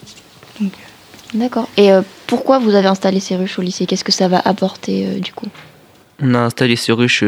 Euh. 0.60 0.66
D'accord. 1.34 1.68
Et 1.78 1.90
euh, 1.90 2.02
pourquoi 2.26 2.58
vous 2.58 2.74
avez 2.74 2.88
installé 2.88 3.20
ces 3.20 3.36
ruches 3.36 3.58
au 3.58 3.62
lycée? 3.62 3.86
Qu'est-ce 3.86 4.04
que 4.04 4.12
ça 4.12 4.28
va 4.28 4.40
apporter 4.44 5.06
euh, 5.06 5.18
du 5.18 5.32
coup? 5.32 5.48
On 6.20 6.34
a 6.34 6.40
installé 6.40 6.76
ces 6.76 6.92
ruches 6.92 7.24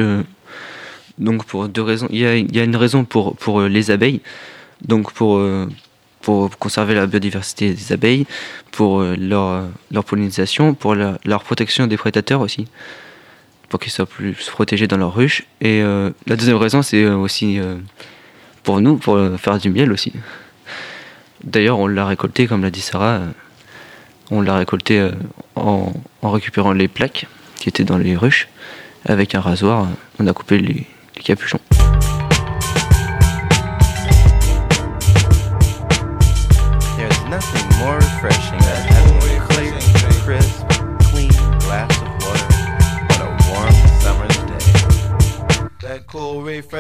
donc 1.18 1.44
pour 1.44 1.68
deux 1.68 1.82
raisons. 1.82 2.06
Il 2.10 2.18
y 2.18 2.26
a, 2.26 2.36
il 2.36 2.54
y 2.54 2.60
a 2.60 2.64
une 2.64 2.76
raison 2.76 3.04
pour, 3.04 3.34
pour 3.36 3.62
les 3.62 3.90
abeilles, 3.90 4.20
donc 4.86 5.12
pour, 5.12 5.40
pour 6.24 6.58
conserver 6.58 6.94
la 6.94 7.06
biodiversité 7.06 7.72
des 7.72 7.92
abeilles, 7.92 8.26
pour 8.72 9.02
leur, 9.02 9.64
leur 9.92 10.04
pollinisation, 10.04 10.74
pour 10.74 10.94
leur 10.94 11.44
protection 11.44 11.86
des 11.86 11.96
prédateurs 11.96 12.40
aussi 12.40 12.66
pour 13.74 13.80
qu'ils 13.80 13.90
soient 13.90 14.06
plus 14.06 14.34
protégés 14.50 14.86
dans 14.86 14.96
leur 14.96 15.12
ruche. 15.12 15.42
Et 15.60 15.82
euh, 15.82 16.10
la 16.28 16.36
deuxième 16.36 16.58
raison, 16.58 16.82
c'est 16.82 17.02
euh, 17.02 17.16
aussi 17.16 17.58
euh, 17.58 17.74
pour 18.62 18.80
nous, 18.80 18.98
pour 18.98 19.18
faire 19.36 19.58
du 19.58 19.68
miel 19.68 19.90
aussi. 19.90 20.12
D'ailleurs, 21.42 21.80
on 21.80 21.88
l'a 21.88 22.06
récolté, 22.06 22.46
comme 22.46 22.62
l'a 22.62 22.70
dit 22.70 22.80
Sarah, 22.80 23.20
on 24.30 24.42
l'a 24.42 24.56
récolté 24.56 25.10
en, 25.56 25.92
récupérant 26.22 26.72
les 26.72 26.86
plaques 26.86 27.26
qui 27.56 27.68
étaient 27.68 27.82
dans 27.82 27.98
les 27.98 28.16
ruches. 28.16 28.46
Avec 29.06 29.34
un 29.34 29.40
rasoir, 29.40 29.88
on 30.20 30.26
a 30.28 30.32
coupé 30.32 30.58
les 30.58 30.86
capuchons. 31.24 31.58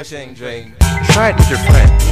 Refreshing 0.04 0.34
drink. 0.34 0.78
Try 1.12 1.30
it 1.30 1.36
with 1.36 1.48
your 1.48 1.58
friends. 1.60 2.04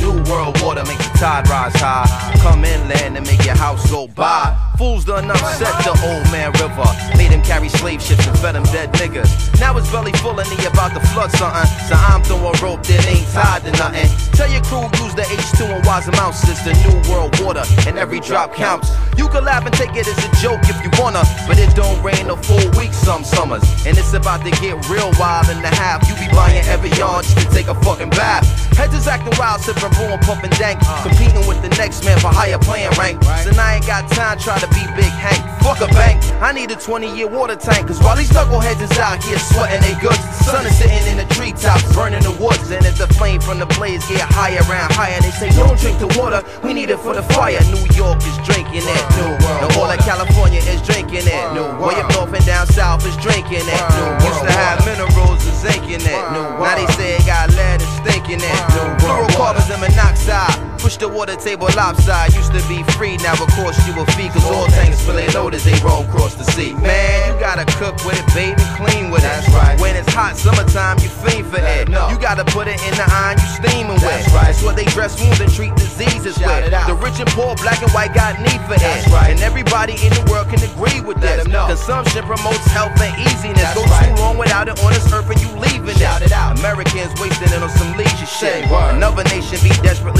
New 0.00 0.22
world 0.30 0.60
water 0.62 0.84
make 0.84 0.98
the 0.98 1.18
tide 1.18 1.48
rise 1.48 1.74
high. 1.74 2.06
Come 2.40 2.64
inland 2.64 3.16
and 3.16 3.26
make 3.26 3.44
your 3.44 3.56
house 3.56 3.90
go 3.90 4.06
by. 4.06 4.59
Fools 4.80 5.04
done 5.04 5.30
upset 5.30 5.76
the 5.84 5.92
old 6.08 6.24
man 6.32 6.52
river. 6.52 6.88
Made 7.18 7.36
him 7.36 7.42
carry 7.42 7.68
slave 7.68 8.00
ships 8.00 8.26
and 8.26 8.38
fed 8.38 8.56
him 8.56 8.62
dead 8.72 8.90
niggas. 8.94 9.28
Now 9.60 9.74
his 9.74 9.84
belly 9.92 10.10
full 10.24 10.40
and 10.40 10.48
he 10.48 10.64
about 10.64 10.94
to 10.96 11.00
flood 11.12 11.30
something. 11.32 11.68
So 11.84 12.00
I'm 12.00 12.22
throwing 12.22 12.56
rope 12.64 12.82
that 12.88 13.04
ain't 13.04 13.28
tied 13.28 13.60
to 13.68 13.72
nothing. 13.76 14.08
Tell 14.32 14.48
your 14.48 14.64
crew 14.64 14.88
use 15.04 15.12
the 15.12 15.28
H2 15.28 15.68
and 15.68 15.84
wise 15.84 16.08
amounts. 16.08 16.48
It's 16.48 16.64
the 16.64 16.72
new 16.88 16.96
world 17.12 17.38
water 17.44 17.60
and 17.86 17.98
every 17.98 18.20
drop 18.20 18.54
counts. 18.54 18.88
You 19.18 19.28
can 19.28 19.44
laugh 19.44 19.66
and 19.66 19.74
take 19.74 19.92
it 20.00 20.08
as 20.08 20.16
a 20.16 20.32
joke 20.40 20.64
if 20.64 20.80
you 20.80 20.88
wanna. 20.96 21.28
But 21.46 21.58
it 21.58 21.76
don't 21.76 22.00
rain 22.02 22.30
a 22.30 22.36
full 22.40 22.64
week 22.80 22.94
some 22.94 23.22
summers. 23.22 23.60
And 23.84 23.98
it's 23.98 24.14
about 24.14 24.46
to 24.48 24.50
get 24.64 24.80
real 24.88 25.12
wild 25.20 25.50
in 25.50 25.60
the 25.60 25.68
half. 25.68 26.08
You 26.08 26.16
be 26.16 26.32
buying 26.32 26.64
every 26.64 26.88
yard 26.96 27.28
just 27.28 27.36
to 27.36 27.52
take 27.52 27.68
a 27.68 27.76
fucking 27.84 28.16
bath. 28.16 28.48
Heads 28.80 28.94
is 28.94 29.06
acting 29.06 29.36
wild, 29.36 29.60
sipping 29.60 29.92
boom, 29.92 30.18
pumping 30.20 30.56
dank. 30.56 30.80
Uh. 30.88 31.04
Competing 31.04 31.44
with 31.46 31.60
the 31.60 31.68
next 31.76 32.02
man 32.02 32.18
for 32.18 32.32
higher 32.32 32.56
playing 32.56 32.96
rank. 32.96 33.22
So 33.44 33.52
I 33.60 33.76
ain't 33.76 33.86
got 33.86 34.08
time 34.08 34.38
try 34.38 34.58
to 34.58 34.69
be 34.70 34.82
Big 34.96 35.12
Hank. 35.12 35.40
Fuck 35.60 35.80
a 35.84 35.92
bank, 35.92 36.24
I 36.40 36.52
need 36.52 36.70
a 36.70 36.76
20 36.76 37.14
year 37.14 37.28
water 37.28 37.54
tank. 37.54 37.88
Cause 37.88 38.00
while 38.00 38.16
these 38.16 38.30
knuckleheads 38.30 38.80
is 38.80 38.98
out 38.98 39.22
here 39.22 39.38
sweating 39.38 39.80
they 39.82 39.94
goods, 40.00 40.18
the 40.18 40.44
sun 40.44 40.66
is 40.66 40.76
sitting 40.76 41.04
in 41.06 41.16
the 41.16 41.28
treetops, 41.34 41.84
burning 41.94 42.22
the 42.22 42.32
woods. 42.40 42.70
And 42.70 42.84
as 42.86 42.98
the 42.98 43.06
flame 43.14 43.40
from 43.40 43.58
the 43.58 43.66
blaze 43.78 44.04
get 44.08 44.20
higher 44.22 44.64
and 44.64 44.92
higher, 44.92 45.20
they 45.20 45.30
say, 45.30 45.50
Don't 45.50 45.78
drink 45.78 45.98
the 46.00 46.08
water, 46.18 46.42
we 46.64 46.72
need 46.72 46.90
it 46.90 46.98
for 46.98 47.14
the 47.14 47.22
fire. 47.36 47.60
New 47.70 47.84
York 47.94 48.18
is 48.24 48.36
drinking 48.42 48.82
it. 48.88 49.02
New 49.20 49.30
world. 49.44 49.62
And 49.62 49.70
all 49.76 49.90
of 49.90 50.00
California 50.00 50.60
is 50.64 50.80
drinking 50.82 51.28
it. 51.28 51.44
New 51.52 51.62
world. 51.78 51.92
Way 51.92 52.00
up 52.00 52.10
north 52.16 52.32
and 52.32 52.44
down 52.46 52.66
south 52.66 53.06
is 53.06 53.16
drinking 53.20 53.62
it. 53.62 53.82
New 53.94 54.10
world. 54.10 54.24
Used 54.24 54.42
to 54.48 54.52
have 54.52 54.80
minerals 54.88 55.44
and 55.44 55.56
zinc 55.60 55.84
in 55.86 56.00
it. 56.00 56.22
New 56.32 56.40
world. 56.56 56.66
Now 56.66 56.74
they 56.74 56.88
say 56.96 57.16
it 57.20 57.26
got 57.28 57.52
lead 57.52 57.84
and 57.84 57.92
stink 58.00 58.26
in 58.32 58.40
it. 58.40 58.60
New 58.74 58.88
world. 59.06 59.28
Fluorocarbons 59.30 59.68
and 59.70 59.80
monoxide. 59.80 60.56
Push 60.80 60.96
the 60.96 61.08
water 61.08 61.36
table 61.36 61.68
lopside. 61.76 62.32
Used 62.34 62.52
to 62.56 62.62
be 62.66 62.82
free, 62.96 63.16
now 63.18 63.36
of 63.36 63.50
course 63.54 63.76
you 63.86 63.92
a 64.00 64.04
fee. 64.16 64.32
Cause 64.32 64.44
all 64.48 64.59
tanks 64.68 65.00
fully 65.04 65.26
loaded, 65.28 65.60
they 65.60 65.78
roll 65.80 66.04
across 66.04 66.34
the 66.34 66.44
sea. 66.44 66.74
Man, 66.74 67.32
you 67.32 67.40
gotta 67.40 67.64
cook 67.78 67.96
with 68.04 68.18
it, 68.18 68.26
baby, 68.34 68.60
clean 68.76 69.10
with 69.10 69.24
it. 69.24 69.30
That's 69.30 69.48
right. 69.54 69.80
When 69.80 69.96
it's 69.96 70.12
hot 70.12 70.36
summertime, 70.36 70.98
you 71.00 71.08
fiend 71.08 71.46
for 71.46 71.60
it. 71.60 71.88
No. 71.88 72.08
You 72.10 72.18
gotta 72.18 72.44
put 72.44 72.68
it 72.68 72.80
in 72.86 72.94
the 72.94 73.06
iron, 73.08 73.38
you 73.38 73.48
steaming 73.60 74.00
with. 74.00 74.24
Right. 74.34 74.50
That's 74.52 74.62
what 74.62 74.76
they 74.76 74.84
dress 74.90 75.20
wounds 75.20 75.40
and 75.40 75.50
treat 75.52 75.74
diseases 75.76 76.38
with. 76.38 76.70
The 76.70 76.96
rich 77.00 77.20
and 77.20 77.30
poor, 77.30 77.54
black 77.56 77.80
and 77.82 77.90
white 77.92 78.14
got 78.14 78.38
need 78.40 78.60
for 78.68 78.74
it. 78.76 79.06
Right. 79.08 79.30
And 79.30 79.40
everybody 79.40 79.94
in 80.04 80.12
the 80.12 80.24
world 80.30 80.48
can 80.48 80.60
agree 80.62 81.00
with 81.00 81.20
this. 81.20 81.42
Consumption 81.46 82.24
promotes 82.24 82.66
health 82.72 82.98
and 83.00 83.14
easiness. 83.20 83.60
That's 83.60 83.78
Go 83.78 83.84
too 83.84 84.20
long 84.20 84.38
without 84.38 84.68
it 84.68 84.78
on 84.82 84.92
this 84.92 85.06
earth 85.12 85.30
and 85.30 85.40
you 85.40 85.48
leaving 85.58 85.96
Shout 85.96 86.22
it. 86.22 86.32
Out. 86.32 86.58
Americans 86.58 87.12
wasting 87.20 87.52
it 87.52 87.62
on 87.62 87.70
some 87.70 87.96
leisure 87.96 88.26
shit. 88.26 88.64
Another 88.70 89.24
nation 89.24 89.58
be 89.62 89.70
desperately 89.82 90.19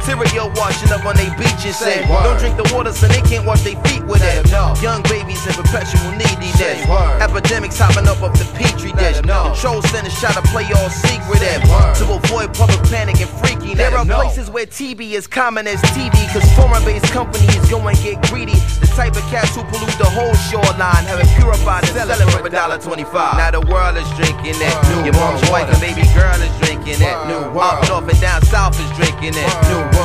it. 0.00 0.16
Bacteria 0.16 0.46
washing 0.56 0.92
up 0.92 1.04
on 1.04 1.16
they 1.16 1.28
beaches. 1.36 1.76
Say, 1.76 2.06
don't 2.06 2.38
drink 2.38 2.56
the 2.56 2.68
water 2.74 2.92
so 2.92 3.06
they 3.06 3.20
can't 3.22 3.46
wash 3.46 3.62
their 3.62 3.76
feet 3.84 4.02
with 4.04 4.22
it. 4.22 4.50
Young 4.82 5.02
babies 5.04 5.46
in 5.46 5.52
perpetual 5.54 6.10
neediness. 6.12 6.84
Epidemics 7.20 7.78
hopping 7.78 8.08
up 8.08 8.22
off 8.22 8.36
the 8.38 8.44
petri 8.56 8.92
dish. 8.92 9.20
Control 9.20 9.82
centers 9.82 10.18
try 10.18 10.32
to 10.32 10.42
play 10.48 10.66
all 10.72 10.90
secret 10.90 11.42
in 11.42 11.60
to 12.00 12.04
avoid 12.12 12.54
public 12.54 12.82
panic 12.90 13.20
and 13.20 13.30
freakiness. 13.40 13.76
There 13.76 13.96
are 13.96 14.04
places 14.04 14.50
where 14.50 14.66
TB 14.66 15.12
is 15.12 15.26
common 15.26 15.66
as 15.66 15.80
TV, 15.96 16.12
cause 16.32 16.44
foreign 16.56 16.84
based 16.84 17.12
companies 17.12 17.60
go 17.70 17.80
and 17.86 17.96
get 18.02 18.20
greedy. 18.28 18.58
The 18.80 18.90
type 18.96 19.16
of 19.16 19.22
cats 19.30 19.54
who 19.54 19.62
pollute 19.64 19.96
the 19.98 20.08
whole 20.08 20.34
shoreline, 20.50 21.04
have 21.06 21.20
it 21.20 21.28
purified 21.36 21.84
and 21.84 21.92
sell 21.92 22.10
it 22.10 22.30
for 22.32 22.46
a 22.46 22.50
dollar 22.50 22.78
twenty-five. 22.78 23.36
Now 23.36 23.50
the 23.52 23.60
world 23.60 23.96
is 23.96 24.08
drinking 24.16 24.58
it. 24.58 24.74
Your 25.04 25.14
mom's 25.14 25.44
wife 25.50 25.68
and 25.70 25.80
baby 25.80 26.02
girl 26.12 26.36
is 26.40 26.52
drinking 26.58 27.00
it. 27.00 27.14
Up 27.60 27.86
north 27.88 28.08
and 28.08 28.20
down 28.20 28.42
south 28.42 28.78
is 28.80 28.90
drinking 28.96 29.34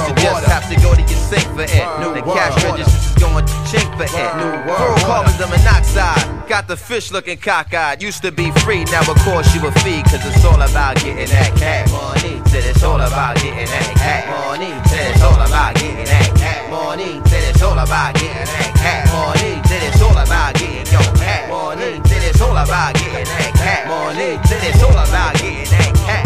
it. 0.03 0.09
You 0.09 0.15
just 0.15 0.45
have 0.47 0.67
to 0.69 0.75
go 0.81 0.93
to 0.93 1.01
your 1.01 1.21
sink 1.29 1.47
for 1.55 1.63
it. 1.63 1.69
The 1.69 2.21
cash 2.33 2.63
register 2.63 2.97
is 2.97 3.15
going 3.21 3.45
to 3.45 3.53
chink 3.69 3.89
for 3.97 4.03
it. 4.03 4.09
Fluorocarbons 4.09 5.39
and 5.41 5.51
monoxide. 5.51 6.47
Got 6.47 6.67
the 6.67 6.77
fish 6.77 7.11
looking 7.11 7.37
cockeyed. 7.37 8.01
Used 8.01 8.21
to 8.21 8.31
be 8.31 8.51
free, 8.63 8.83
now 8.85 9.01
of 9.01 9.17
course 9.25 9.53
you 9.55 9.65
a 9.65 9.71
fee. 9.83 10.03
Cause 10.03 10.25
it's 10.25 10.45
all 10.45 10.61
about 10.61 10.95
getting 10.97 11.27
that 11.27 11.55
cash. 11.57 11.91
Money, 11.91 12.41
said 12.49 12.65
it's 12.65 12.83
all 12.83 13.01
about 13.01 13.35
getting 13.37 13.65
that 13.65 13.95
cash. 13.97 14.27
Money, 14.29 14.73
said 14.89 15.11
it's 15.11 15.23
all 15.23 15.33
about 15.33 15.73
getting 15.75 16.05
that 16.05 16.31
cash. 16.37 16.69
Money, 16.69 17.21
said 17.25 17.43
it's 17.49 17.61
all 17.61 17.77
about 17.77 18.13
getting 18.13 18.45
that 18.45 18.73
cash. 18.77 19.09
Money, 19.11 19.61
said 19.65 19.83
it's 19.83 20.01
all 20.01 20.17
about 20.17 20.53
getting 20.53 20.85
your 20.91 21.15
cash. 21.17 21.49
Money, 21.49 22.01
said 22.05 22.23
it's 22.23 22.41
all 22.41 22.55
about 22.55 22.93
getting 22.93 23.25
that 23.25 23.51
cash. 23.55 23.87
Money, 23.87 24.37
said 24.45 24.63
it's 24.63 24.83
all 24.83 24.91
about 24.91 25.33
getting 25.35 25.65
that 25.65 25.95
cash. 26.05 26.24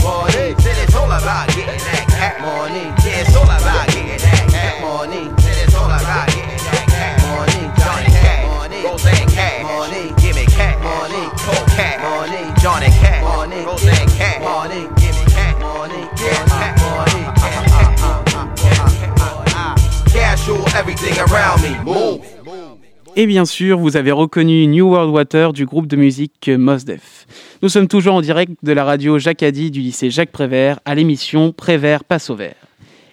Et 23.22 23.28
bien 23.28 23.44
sûr, 23.44 23.78
vous 23.78 23.98
avez 23.98 24.14
reconnu 24.14 24.66
New 24.66 24.92
World 24.92 25.14
Water 25.14 25.52
du 25.52 25.66
groupe 25.66 25.88
de 25.88 25.98
musique 25.98 26.50
Mos 26.58 26.86
Def. 26.86 27.28
Nous 27.62 27.68
sommes 27.68 27.90
toujours 27.90 28.14
en 28.14 28.22
direct 28.22 28.54
de 28.64 28.72
la 28.72 28.86
radio 28.86 29.20
Jacadi 29.20 29.72
du 29.72 29.82
lycée 29.82 30.10
Jacques 30.10 30.32
Prévert 30.32 30.80
à 30.86 30.96
l'émission 30.96 31.52
Prévert 31.52 32.06
passe 32.06 32.30
au 32.30 32.36
vert. 32.36 32.56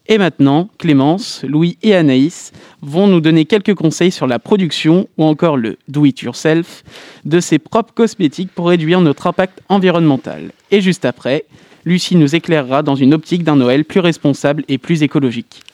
Et 0.07 0.19
maintenant, 0.19 0.69
Clémence, 0.79 1.42
Louis 1.42 1.77
et 1.83 1.92
Anaïs 1.92 2.53
vont 2.83 3.09
nous 3.09 3.21
donner 3.21 3.47
quelques 3.47 3.75
conseils 3.75 4.12
sur 4.12 4.29
la 4.29 4.38
production 4.38 5.09
ou 5.19 5.25
encore 5.25 5.57
le 5.57 5.77
do-it-yourself 5.88 6.85
de 7.25 7.40
ses 7.40 7.59
propres 7.59 7.92
cosmétiques 7.92 8.53
pour 8.55 8.69
réduire 8.69 9.01
notre 9.01 9.27
impact 9.27 9.61
environnemental. 9.69 10.53
Et 10.71 10.83
juste 10.83 11.05
après, 11.05 11.47
Lucie 11.85 12.14
nous 12.14 12.37
éclairera 12.37 12.85
dans 12.85 12.95
une 12.95 13.12
optique 13.12 13.42
d'un 13.42 13.57
Noël 13.57 13.85
plus 13.85 13.99
responsable 13.99 14.62
et 14.69 14.79
plus 14.79 15.03
écologique. 15.03 15.64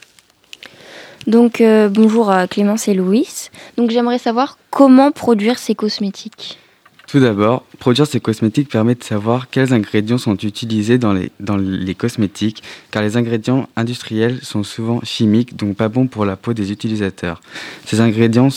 Donc 1.27 1.61
euh, 1.61 1.89
bonjour 1.89 2.33
Clémence 2.51 2.89
et 2.89 2.95
Louis. 2.95 3.29
Donc 3.77 3.91
j'aimerais 3.91 4.19
savoir 4.19 4.59
comment 4.71 5.11
produire 5.13 5.59
ces 5.59 5.75
cosmétiques. 5.75 6.59
Tout 7.13 7.21
d'abord, 7.21 7.65
produire 7.79 8.07
ces 8.07 8.21
cosmétiques 8.21 8.71
permet 8.71 8.95
de 8.95 9.05
savoir 9.05 9.51
quels 9.51 9.75
ingrédients 9.75 10.17
sont 10.17 10.37
utilisés 10.37 10.97
dans 10.97 11.13
les, 11.13 11.31
dans 11.41 11.59
les 11.59 11.95
cosmétiques, 11.95 12.63
car 12.91 13.03
les 13.03 13.19
ingrédients 13.19 13.69
industriels 13.77 14.39
sont 14.43 14.63
souvent 14.63 15.01
chimiques, 15.03 15.55
donc 15.55 15.77
pas 15.77 15.91
bons 15.91 16.07
pour 16.07 16.25
la 16.25 16.37
peau 16.37 16.55
des 16.55 16.73
utilisateurs. 16.73 17.43
Ces 17.85 18.01
ingrédients 18.01 18.49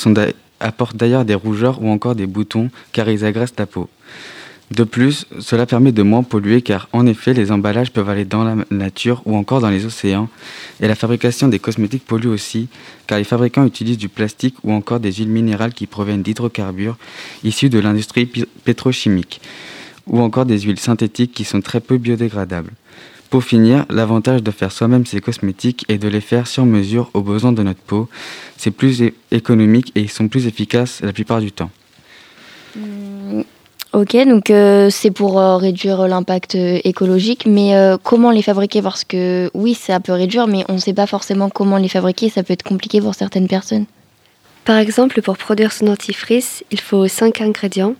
apportent 0.62 0.96
d'ailleurs 0.96 1.26
des 1.26 1.36
rougeurs 1.36 1.82
ou 1.82 1.90
encore 1.90 2.16
des 2.16 2.28
boutons, 2.28 2.70
car 2.94 3.10
ils 3.10 3.26
agressent 3.26 3.56
la 3.58 3.66
peau. 3.66 3.90
De 4.72 4.84
plus, 4.84 5.28
cela 5.40 5.68
permet 5.68 5.92
de 5.92 6.02
moins 6.02 6.24
polluer 6.24 6.62
car 6.62 6.90
en 6.92 7.06
effet 7.06 7.34
les 7.34 7.52
emballages 7.52 7.92
peuvent 7.92 8.10
aller 8.10 8.26
dans 8.26 8.44
la 8.44 8.56
nature 8.72 9.22
ou 9.26 9.36
encore 9.36 9.62
dans 9.62 9.70
les 9.70 9.86
océans 9.86 10.28
et 10.82 10.88
la 10.88 10.96
fabrication 10.96 11.48
des 11.48 11.60
cosmétiques 11.60 12.06
pollue 12.06 12.28
aussi 12.28 12.68
car 13.06 13.20
les 13.20 13.24
fabricants 13.24 13.66
utilisent 13.66 14.00
du 14.00 14.10
plastique 14.10 14.56
ou 14.64 14.72
encore 14.72 15.00
des 15.00 15.14
huiles 15.14 15.30
minérales 15.30 15.74
qui 15.74 15.86
proviennent 15.86 16.24
d'hydrocarbures 16.24 16.98
issus 17.44 17.70
de 17.70 17.78
l'industrie 17.78 18.26
pétrochimique 18.64 19.40
ou 20.08 20.20
encore 20.20 20.46
des 20.46 20.62
huiles 20.62 20.80
synthétiques 20.80 21.34
qui 21.34 21.46
sont 21.46 21.62
très 21.62 21.80
peu 21.80 21.98
biodégradables. 21.98 22.72
Pour 23.30 23.44
finir, 23.44 23.86
l'avantage 23.90 24.42
de 24.44 24.52
faire 24.52 24.72
soi-même 24.72 25.06
ces 25.06 25.20
cosmétiques 25.20 25.86
est 25.90 25.98
de 25.98 26.08
les 26.08 26.22
faire 26.22 26.48
sur 26.48 26.66
mesure 26.66 27.10
aux 27.14 27.22
besoins 27.22 27.52
de 27.52 27.64
notre 27.64 27.82
peau. 27.82 28.08
C'est 28.58 28.72
plus 28.72 29.04
économique 29.32 29.92
et 29.96 30.02
ils 30.02 30.12
sont 30.12 30.28
plus 30.28 30.48
efficaces 30.48 31.02
la 31.02 31.14
plupart 31.14 31.42
du 31.42 31.52
temps. 31.52 31.72
Ok, 33.96 34.18
donc 34.28 34.50
euh, 34.50 34.90
c'est 34.90 35.10
pour 35.10 35.40
euh, 35.40 35.56
réduire 35.56 36.06
l'impact 36.10 36.56
euh, 36.56 36.82
écologique, 36.84 37.46
mais 37.46 37.74
comment 38.04 38.30
les 38.30 38.42
fabriquer? 38.42 38.82
Parce 38.82 39.06
que 39.06 39.50
oui, 39.54 39.74
ça 39.74 40.02
peut 40.02 40.12
réduire, 40.12 40.48
mais 40.48 40.66
on 40.68 40.74
ne 40.74 40.80
sait 40.80 40.94
pas 40.94 41.08
forcément 41.08 41.50
comment 41.50 41.78
les 41.78 41.88
fabriquer, 41.88 42.28
ça 42.28 42.44
peut 42.44 42.52
être 42.52 42.64
compliqué 42.64 43.00
pour 43.00 43.16
certaines 43.16 43.48
personnes. 43.48 43.86
Par 44.66 44.80
exemple, 44.80 45.22
pour 45.22 45.38
produire 45.38 45.72
son 45.72 45.86
dentifrice, 45.86 46.66
il 46.72 46.82
faut 46.82 47.08
5 47.08 47.40
ingrédients. 47.40 47.96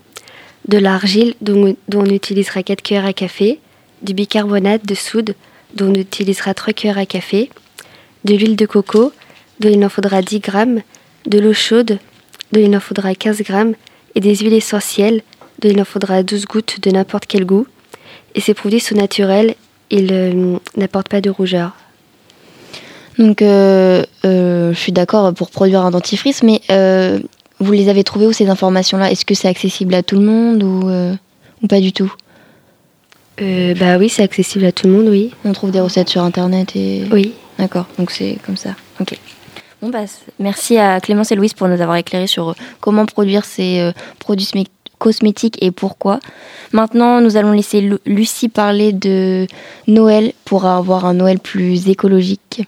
De 0.68 0.76
l'argile 0.76 1.32
dont, 1.40 1.74
on 1.94 2.04
utilisera 2.04 2.62
4 2.62 2.82
cuillères 2.82 3.06
à 3.06 3.14
café, 3.14 3.58
du 4.02 4.12
bicarbonate 4.12 4.84
de 4.84 4.94
soude 4.94 5.34
dont 5.76 5.92
on 5.92 5.94
utilisera 5.94 6.52
3 6.52 6.74
cuillères 6.74 6.98
à 6.98 7.06
café, 7.06 7.48
de 8.26 8.34
l'huile 8.34 8.56
de 8.56 8.66
coco 8.66 9.12
dont 9.60 9.70
il 9.70 9.82
en 9.82 9.88
faudra 9.88 10.20
10 10.20 10.40
grammes, 10.40 10.82
de 11.24 11.38
l'eau 11.38 11.54
chaude 11.54 11.98
dont 12.52 12.60
il 12.60 12.76
en 12.76 12.80
faudra 12.80 13.14
15 13.14 13.40
grammes. 13.40 13.72
Et 14.14 14.20
des 14.20 14.34
huiles 14.36 14.54
essentielles 14.54 15.20
il 15.62 15.80
en 15.80 15.84
faudra 15.84 16.22
12 16.22 16.46
gouttes 16.46 16.80
de 16.82 16.90
n'importe 16.90 17.26
quel 17.26 17.44
goût. 17.44 17.66
Et 18.34 18.40
ces 18.40 18.54
produits 18.54 18.80
sont 18.80 18.94
naturels, 18.94 19.54
ils 19.90 20.12
euh, 20.12 20.58
n'apportent 20.76 21.08
pas 21.08 21.20
de 21.20 21.30
rougeur. 21.30 21.72
Donc 23.18 23.40
euh, 23.40 24.04
euh, 24.24 24.72
je 24.74 24.78
suis 24.78 24.92
d'accord 24.92 25.32
pour 25.32 25.50
produire 25.50 25.80
un 25.80 25.90
dentifrice, 25.90 26.42
mais 26.42 26.60
vous 27.58 27.72
les 27.72 27.88
avez 27.88 28.04
trouvées 28.04 28.26
où 28.26 28.32
ces 28.32 28.50
informations-là? 28.50 29.10
Est-ce 29.10 29.24
que 29.24 29.34
c'est 29.34 29.48
accessible 29.48 29.94
à 29.94 30.02
tout 30.02 30.16
le 30.16 30.26
monde 30.26 30.62
ou, 30.62 30.90
ou 31.62 31.66
pas 31.66 31.80
du 31.80 31.92
tout? 31.92 32.12
Bah 33.38 33.96
oui, 33.98 34.10
c'est 34.10 34.22
accessible 34.22 34.66
à 34.66 34.72
tout 34.72 34.86
le 34.86 34.92
monde, 34.92 35.08
oui. 35.08 35.32
On 35.44 35.52
trouve 35.52 35.70
des 35.70 35.80
recettes 35.80 36.10
sur 36.10 36.22
internet 36.22 36.76
et. 36.76 37.04
Oui. 37.10 37.32
D'accord, 37.58 37.86
donc 37.98 38.10
c'est 38.10 38.38
comme 38.44 38.56
ça. 38.56 38.70
Ok. 39.00 39.18
Bon 39.82 39.90
bah 39.90 40.04
merci 40.38 40.78
à 40.78 41.00
Clémence 41.00 41.32
et 41.32 41.36
Louise 41.36 41.52
pour 41.52 41.68
nous 41.68 41.80
avoir 41.80 41.96
éclairé 41.96 42.26
sur 42.26 42.54
comment 42.80 43.04
produire 43.04 43.44
ces 43.44 43.80
euh, 43.80 43.92
produits 44.18 44.46
cosmétiques 44.98 45.58
et 45.62 45.70
pourquoi. 45.70 46.20
Maintenant, 46.72 47.20
nous 47.20 47.36
allons 47.36 47.52
laisser 47.52 47.80
Lu- 47.80 47.98
Lucie 48.06 48.48
parler 48.48 48.92
de 48.92 49.46
Noël 49.86 50.32
pour 50.44 50.64
avoir 50.64 51.04
un 51.04 51.14
Noël 51.14 51.38
plus 51.38 51.88
écologique. 51.88 52.62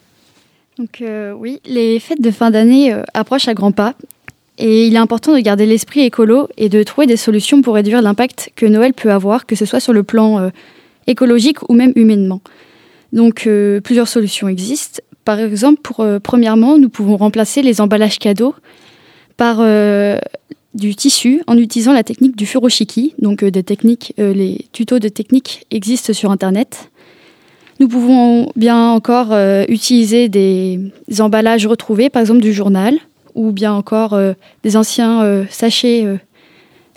Donc 0.79 1.01
euh, 1.01 1.33
oui, 1.33 1.61
les 1.67 1.99
fêtes 1.99 2.21
de 2.21 2.31
fin 2.31 2.51
d'année 2.51 2.93
euh, 2.93 3.03
approchent 3.15 3.49
à 3.49 3.55
grands 3.55 3.73
pas 3.73 3.95
et 4.59 4.87
il 4.87 4.95
est 4.95 4.99
important 4.99 5.35
de 5.35 5.41
garder 5.41 5.67
l'esprit 5.67 6.01
écolo 6.03 6.49
et 6.57 6.69
de 6.69 6.83
trouver 6.83 7.07
des 7.07 7.17
solutions 7.17 7.63
pour 7.63 7.75
réduire 7.75 8.03
l'impact 8.03 8.51
que 8.55 8.67
Noël 8.67 8.93
peut 8.93 9.11
avoir, 9.11 9.47
que 9.47 9.57
ce 9.57 9.65
soit 9.65 9.81
sur 9.81 9.93
le 9.93 10.03
plan 10.03 10.39
euh, 10.39 10.51
écologique 11.07 11.69
ou 11.69 11.75
même 11.75 11.93
humainement. 11.97 12.41
Donc 13.13 13.49
plusieurs 13.83 14.07
solutions 14.07 14.49
existent. 14.49 15.01
Par 15.25 15.41
exemple, 15.41 15.81
pour, 15.83 16.07
premièrement, 16.23 16.77
nous 16.77 16.91
pouvons 16.91 17.17
remplacer 17.17 17.63
les 17.63 17.81
emballages 17.81 18.19
cadeaux 18.19 18.55
par 19.39 19.61
du 20.75 20.95
tissu 20.95 21.43
en 21.47 21.57
utilisant 21.57 21.93
la 21.93 22.05
technique 22.05 22.37
du 22.37 22.47
furoshiki. 22.47 23.15
Donc 23.19 23.43
euh, 23.43 23.51
des 23.51 23.63
techniques, 23.63 24.15
euh, 24.19 24.33
les 24.33 24.67
tutos 24.73 24.99
de 24.99 25.09
technique 25.09 25.67
existent 25.71 26.13
sur 26.13 26.31
Internet. 26.31 26.91
Nous 27.81 27.89
pouvons 27.89 28.51
bien 28.57 28.91
encore 28.91 29.33
euh, 29.33 29.65
utiliser 29.69 30.29
des 30.29 30.91
emballages 31.21 31.67
retrouvés, 31.67 32.11
par 32.11 32.21
exemple 32.21 32.41
du 32.41 32.53
journal, 32.53 32.99
ou 33.35 33.53
bien 33.53 33.73
encore 33.73 34.19
des 34.65 34.77
anciens 34.77 35.47
sachets, 35.49 36.05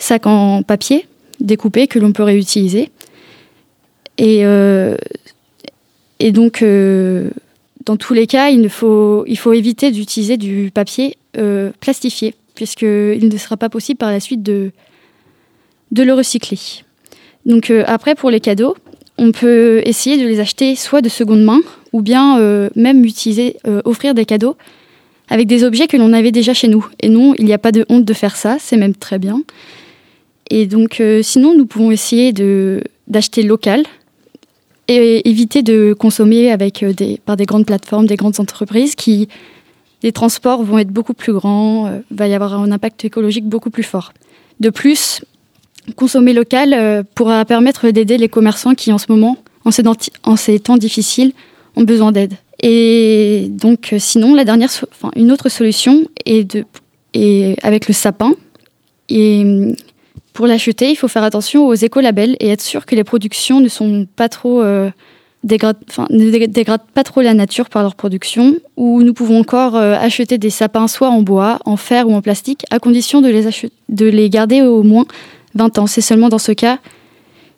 sacs 0.00 0.26
en 0.26 0.64
papier 0.64 1.06
découpés 1.38 1.86
que 1.86 2.00
l'on 2.00 2.12
peut 2.12 2.24
réutiliser. 2.24 2.90
Et, 4.18 4.42
donc, 6.32 6.64
dans 7.84 7.96
tous 7.96 8.12
les 8.12 8.26
cas, 8.26 8.48
il, 8.48 8.68
faut, 8.68 9.22
il 9.28 9.38
faut 9.38 9.52
éviter 9.52 9.92
d'utiliser 9.92 10.36
du 10.36 10.72
papier 10.74 11.16
plastifié, 11.78 12.34
puisqu'il 12.54 13.28
ne 13.28 13.36
sera 13.38 13.56
pas 13.56 13.68
possible 13.68 13.98
par 13.98 14.10
la 14.10 14.20
suite 14.20 14.42
de, 14.42 14.72
de 15.90 16.02
le 16.02 16.14
recycler. 16.14 16.58
Donc 17.46 17.70
euh, 17.70 17.84
après, 17.86 18.14
pour 18.14 18.30
les 18.30 18.40
cadeaux, 18.40 18.76
on 19.18 19.32
peut 19.32 19.82
essayer 19.84 20.18
de 20.18 20.26
les 20.26 20.40
acheter 20.40 20.74
soit 20.74 21.02
de 21.02 21.08
seconde 21.08 21.44
main, 21.44 21.60
ou 21.92 22.02
bien 22.02 22.38
euh, 22.38 22.70
même 22.74 23.04
utiliser, 23.04 23.56
euh, 23.66 23.82
offrir 23.84 24.14
des 24.14 24.24
cadeaux 24.24 24.56
avec 25.28 25.46
des 25.46 25.64
objets 25.64 25.86
que 25.86 25.96
l'on 25.96 26.12
avait 26.12 26.32
déjà 26.32 26.54
chez 26.54 26.68
nous. 26.68 26.86
Et 27.00 27.08
non, 27.08 27.34
il 27.38 27.44
n'y 27.44 27.52
a 27.52 27.58
pas 27.58 27.72
de 27.72 27.86
honte 27.88 28.04
de 28.04 28.12
faire 28.12 28.36
ça, 28.36 28.56
c'est 28.58 28.76
même 28.76 28.94
très 28.94 29.18
bien. 29.18 29.42
Et 30.50 30.66
donc, 30.66 31.00
sinon, 31.22 31.54
nous 31.56 31.64
pouvons 31.64 31.90
essayer 31.90 32.34
d'acheter 33.08 33.42
local 33.42 33.84
et 34.88 35.26
éviter 35.26 35.62
de 35.62 35.94
consommer 35.98 36.50
avec 36.50 36.84
des, 36.84 37.18
par 37.24 37.38
des 37.38 37.46
grandes 37.46 37.64
plateformes, 37.64 38.04
des 38.04 38.16
grandes 38.16 38.40
entreprises 38.40 38.94
qui 38.94 39.28
les 40.02 40.12
transports 40.12 40.62
vont 40.62 40.78
être 40.78 40.90
beaucoup 40.90 41.14
plus 41.14 41.32
grands, 41.32 41.86
euh, 41.86 42.00
va 42.10 42.28
y 42.28 42.34
avoir 42.34 42.54
un 42.54 42.70
impact 42.72 43.04
écologique 43.04 43.46
beaucoup 43.46 43.70
plus 43.70 43.82
fort. 43.82 44.12
De 44.60 44.70
plus, 44.70 45.24
consommer 45.96 46.32
local 46.32 46.74
euh, 46.74 47.02
pourra 47.14 47.44
permettre 47.44 47.90
d'aider 47.90 48.18
les 48.18 48.28
commerçants 48.28 48.74
qui 48.74 48.92
en 48.92 48.98
ce 48.98 49.06
moment, 49.08 49.36
en 49.64 49.70
ces, 50.36 50.60
temps 50.60 50.76
difficiles, 50.76 51.32
ont 51.76 51.84
besoin 51.84 52.12
d'aide. 52.12 52.34
Et 52.60 53.48
donc, 53.50 53.92
euh, 53.92 53.98
sinon, 53.98 54.34
la 54.34 54.44
dernière, 54.44 54.70
enfin, 54.92 55.10
une 55.16 55.32
autre 55.32 55.48
solution 55.48 56.04
est 56.26 56.44
de, 56.44 56.64
est 57.14 57.56
avec 57.64 57.88
le 57.88 57.94
sapin. 57.94 58.34
Et 59.08 59.74
pour 60.32 60.46
l'acheter, 60.46 60.90
il 60.90 60.96
faut 60.96 61.08
faire 61.08 61.24
attention 61.24 61.66
aux 61.66 61.74
écolabels 61.74 62.36
et 62.40 62.48
être 62.48 62.62
sûr 62.62 62.86
que 62.86 62.94
les 62.94 63.04
productions 63.04 63.60
ne 63.60 63.68
sont 63.68 64.06
pas 64.16 64.28
trop 64.28 64.62
dégrade- 65.44 65.76
enfin, 65.88 66.06
ne 66.10 66.30
dé- 66.30 66.46
dégradent 66.48 66.86
pas 66.94 67.04
trop 67.04 67.20
la 67.20 67.34
nature 67.34 67.68
par 67.68 67.82
leur 67.82 67.94
production. 67.94 68.56
Ou 68.76 69.02
nous 69.02 69.14
pouvons 69.14 69.40
encore 69.40 69.76
euh, 69.76 69.94
acheter 69.94 70.38
des 70.38 70.50
sapins 70.50 70.88
soit 70.88 71.08
en 71.10 71.22
bois, 71.22 71.58
en 71.64 71.76
fer 71.76 72.08
ou 72.08 72.14
en 72.14 72.22
plastique, 72.22 72.64
à 72.70 72.78
condition 72.78 73.20
de 73.20 73.28
les, 73.28 73.44
de 73.88 74.06
les 74.06 74.30
garder 74.30 74.62
au 74.62 74.82
moins 74.82 75.04
20 75.54 75.78
ans. 75.78 75.86
C'est 75.86 76.00
seulement 76.00 76.28
dans 76.28 76.38
ce 76.38 76.52
cas 76.52 76.78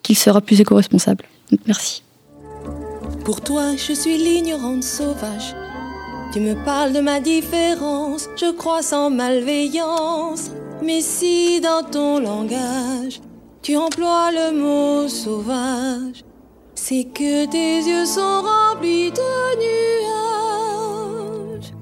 qu'il 0.03 0.17
sera 0.17 0.41
plus 0.41 0.59
éco-responsable. 0.61 1.25
Merci. 1.67 2.03
Pour 3.23 3.41
toi, 3.41 3.71
je 3.75 3.93
suis 3.93 4.17
l'ignorante 4.17 4.83
sauvage. 4.83 5.55
Tu 6.33 6.39
me 6.41 6.53
parles 6.65 6.91
de 6.93 6.99
ma 6.99 7.19
différence, 7.19 8.27
je 8.35 8.51
crois 8.51 8.81
sans 8.81 9.09
malveillance. 9.09 10.51
Mais 10.83 11.01
si 11.01 11.61
dans 11.61 11.81
ton 11.89 12.19
langage, 12.19 13.21
tu 13.61 13.77
emploies 13.77 14.31
le 14.31 14.59
mot 14.59 15.07
sauvage, 15.07 16.23
c'est 16.87 17.05
que 17.05 17.47
tes 17.47 17.77
yeux 17.89 18.05
sont 18.05 18.43
remplis 18.43 19.11
de 19.11 19.55
nuages. 19.63 21.73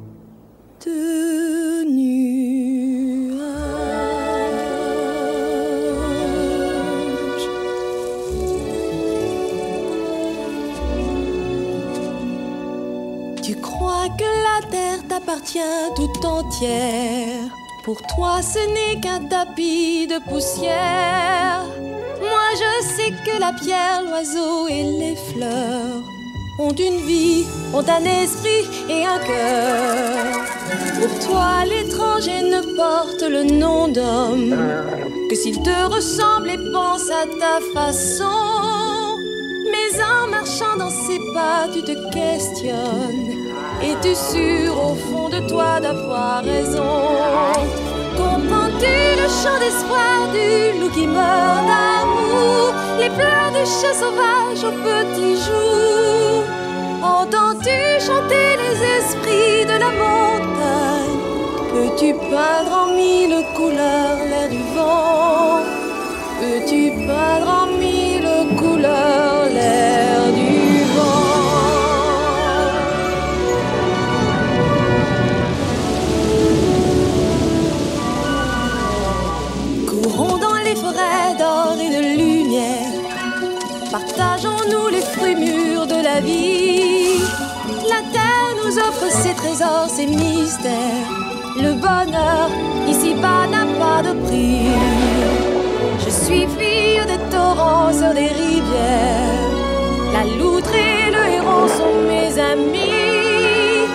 De 0.86 1.84
nuages. 1.84 3.42
Tu 13.42 13.58
crois 13.58 14.08
que 14.18 14.24
la 14.24 14.62
terre 14.72 15.06
t'appartient 15.10 15.60
tout 15.98 16.26
entière. 16.26 17.50
Pour 17.84 18.02
toi, 18.04 18.42
ce 18.42 18.60
n'est 18.74 19.02
qu'un 19.02 19.26
tapis 19.26 20.08
de 20.08 20.20
poussière. 20.30 21.66
Je 22.56 22.86
sais 22.86 23.12
que 23.26 23.40
la 23.40 23.52
pierre, 23.52 24.04
l'oiseau 24.08 24.68
et 24.68 24.84
les 24.84 25.16
fleurs 25.16 26.04
ont 26.60 26.76
une 26.76 27.00
vie, 27.08 27.46
ont 27.74 27.80
un 27.80 28.06
esprit 28.06 28.68
et 28.88 29.06
un 29.06 29.18
cœur. 29.18 30.46
Pour 31.00 31.28
toi, 31.28 31.66
l'étranger 31.66 32.44
ne 32.44 32.62
porte 32.76 33.24
le 33.24 33.44
nom 33.44 33.88
d'homme 33.88 34.56
que 35.30 35.36
s'il 35.36 35.64
te 35.64 35.86
ressemble 35.96 36.52
et 36.52 36.72
pense 36.72 37.10
à 37.10 37.26
ta 37.40 37.60
façon. 37.74 39.18
Mais 39.72 40.00
en 40.04 40.28
marchant 40.30 40.78
dans 40.78 40.92
ses 40.92 41.18
pas, 41.34 41.68
tu 41.74 41.82
te 41.82 41.96
questionnes. 42.12 43.34
Es-tu 43.82 44.14
sûr 44.14 44.74
au 44.80 44.94
fond 44.94 45.30
de 45.30 45.40
toi 45.50 45.80
d'avoir 45.80 46.44
raison 46.44 47.02
Comprends-tu 48.16 49.13
chant 49.42 49.60
d'espoir 49.64 50.18
du 50.38 50.80
loup 50.80 50.92
qui 50.98 51.08
meurt 51.08 51.64
d'amour. 51.70 52.74
Les 53.00 53.10
pleurs 53.18 53.52
du 53.58 53.64
chat 53.78 53.96
sauvage 54.04 54.64
au 54.70 54.74
petit 54.88 55.36
jour. 55.46 56.44
Entends-tu 57.02 57.80
chanter 58.08 58.50
les 58.62 58.76
esprits 58.98 59.66
de 59.72 59.78
la 59.84 59.92
montagne? 60.02 61.20
Peux-tu 61.72 62.14
peindre 62.32 62.74
en 62.84 62.88
mille 63.02 63.38
couleurs 63.58 64.22
l'air 64.30 64.50
du 64.50 64.64
vent? 64.76 65.62
Peux-tu 66.40 66.82
peindre 67.08 67.50
en 67.62 67.68
mille 67.84 68.30
couleurs 68.60 69.46
l'air 69.56 69.93
la 86.14 86.22
vie. 86.22 87.22
La 87.94 88.02
terre 88.16 88.52
nous 88.60 88.78
offre 88.78 89.10
ses 89.22 89.34
trésors, 89.34 89.90
ses 89.90 90.06
mystères. 90.06 91.10
Le 91.66 91.72
bonheur 91.74 92.50
ici-bas 92.88 93.46
n'a 93.54 93.66
pas 93.82 94.02
de 94.08 94.14
prix. 94.26 94.68
Je 96.04 96.10
suis 96.10 96.46
fille 96.58 97.02
des 97.12 97.22
torrents 97.36 97.94
sur 98.00 98.14
des 98.20 98.32
rivières. 98.44 99.50
La 100.16 100.24
loutre 100.38 100.74
et 100.76 101.12
le 101.16 101.24
héron 101.38 101.64
sont 101.78 101.98
mes 102.12 102.32
amis. 102.52 103.88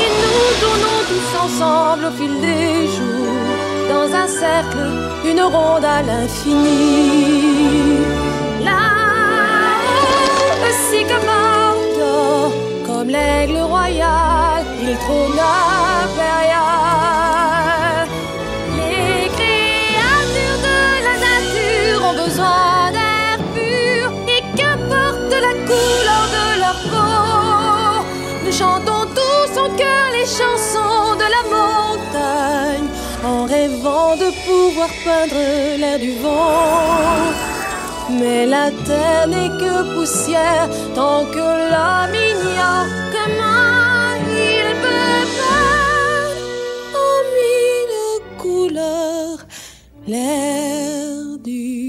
Et 0.00 0.08
nous 0.20 0.46
tournons 0.62 1.00
tous 1.10 1.30
ensemble 1.44 2.04
au 2.06 2.12
fil 2.18 2.34
des 2.48 2.86
jours. 2.96 3.46
Dans 3.92 4.08
un 4.22 4.28
cercle, 4.42 4.86
une 5.30 5.42
ronde 5.42 5.84
à 5.96 6.02
l'infini. 6.02 7.30
Le 10.62 10.76
sycamore 10.88 11.24
dort 11.26 11.39
comme 13.00 13.08
l'aigle 13.08 13.56
royal, 13.56 14.62
il 14.82 14.94
trône 14.98 15.40
impérial. 16.02 16.58
Les 18.76 19.28
créatures 19.38 20.60
de 20.68 20.80
la 21.06 21.16
nature 21.28 22.00
ont 22.10 22.16
besoin 22.24 22.92
d'air 22.96 23.36
pur 23.54 24.04
et 24.34 24.42
qu'importe 24.54 25.34
la 25.46 25.54
couleur 25.68 26.24
de 26.36 26.46
leur 26.62 26.78
peau, 26.92 28.04
nous 28.44 28.52
chantons 28.52 29.04
tous 29.18 29.52
en 29.58 29.68
cœur 29.80 30.06
les 30.12 30.28
chansons 30.38 31.14
de 31.22 31.28
la 31.36 31.42
montagne 31.56 32.88
en 33.24 33.40
rêvant 33.46 34.14
de 34.16 34.28
pouvoir 34.46 34.90
peindre 35.04 35.40
l'air 35.78 35.98
du 35.98 36.12
vent. 36.22 37.49
Mais 38.18 38.46
la 38.46 38.70
terre 38.86 39.28
n'est 39.28 39.54
que 39.62 39.94
poussière 39.94 40.68
tant 40.94 41.24
que 41.34 41.46
l'homme 41.70 42.16
ignore 42.32 42.90
comment 43.14 44.16
il 44.52 44.66
peut 44.84 45.26
peindre 45.40 46.42
en 47.06 47.16
mille 47.38 47.98
couleurs 48.42 49.40
l'air 50.06 51.38
du 51.44 51.79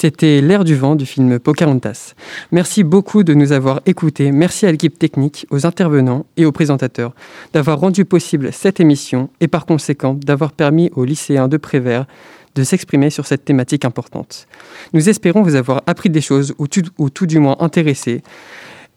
C'était 0.00 0.40
L'air 0.40 0.62
du 0.62 0.76
vent 0.76 0.94
du 0.94 1.06
film 1.06 1.40
Pocahontas. 1.40 2.14
Merci 2.52 2.84
beaucoup 2.84 3.24
de 3.24 3.34
nous 3.34 3.50
avoir 3.50 3.80
écoutés. 3.84 4.30
Merci 4.30 4.64
à 4.64 4.70
l'équipe 4.70 4.96
technique, 4.96 5.44
aux 5.50 5.66
intervenants 5.66 6.24
et 6.36 6.46
aux 6.46 6.52
présentateurs 6.52 7.16
d'avoir 7.52 7.80
rendu 7.80 8.04
possible 8.04 8.52
cette 8.52 8.78
émission 8.78 9.28
et 9.40 9.48
par 9.48 9.66
conséquent 9.66 10.14
d'avoir 10.14 10.52
permis 10.52 10.88
aux 10.94 11.04
lycéens 11.04 11.48
de 11.48 11.56
Prévert 11.56 12.06
de 12.54 12.62
s'exprimer 12.62 13.10
sur 13.10 13.26
cette 13.26 13.44
thématique 13.44 13.84
importante. 13.84 14.46
Nous 14.92 15.08
espérons 15.08 15.42
vous 15.42 15.56
avoir 15.56 15.82
appris 15.88 16.10
des 16.10 16.20
choses 16.20 16.54
ou 16.58 16.68
tout, 16.68 16.84
ou 16.96 17.10
tout 17.10 17.26
du 17.26 17.40
moins 17.40 17.56
intéressé. 17.58 18.22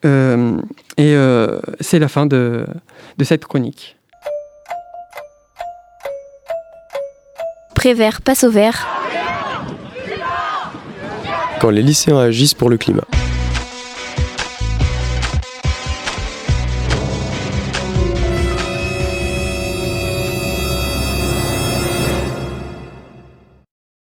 Euh, 0.05 0.55
et 0.97 1.15
euh, 1.15 1.59
c'est 1.79 1.97
la 1.97 2.09
fin 2.09 2.27
de, 2.27 2.67
de 3.17 3.23
cette 3.23 3.45
chronique. 3.45 3.97
Prévert 7.73 8.21
passe 8.21 8.43
au 8.43 8.51
vert. 8.51 9.00
Quand 11.61 11.69
les 11.69 11.83
lycéens 11.83 12.17
agissent 12.17 12.55
pour 12.55 12.71
le 12.71 12.77
climat. 12.79 13.05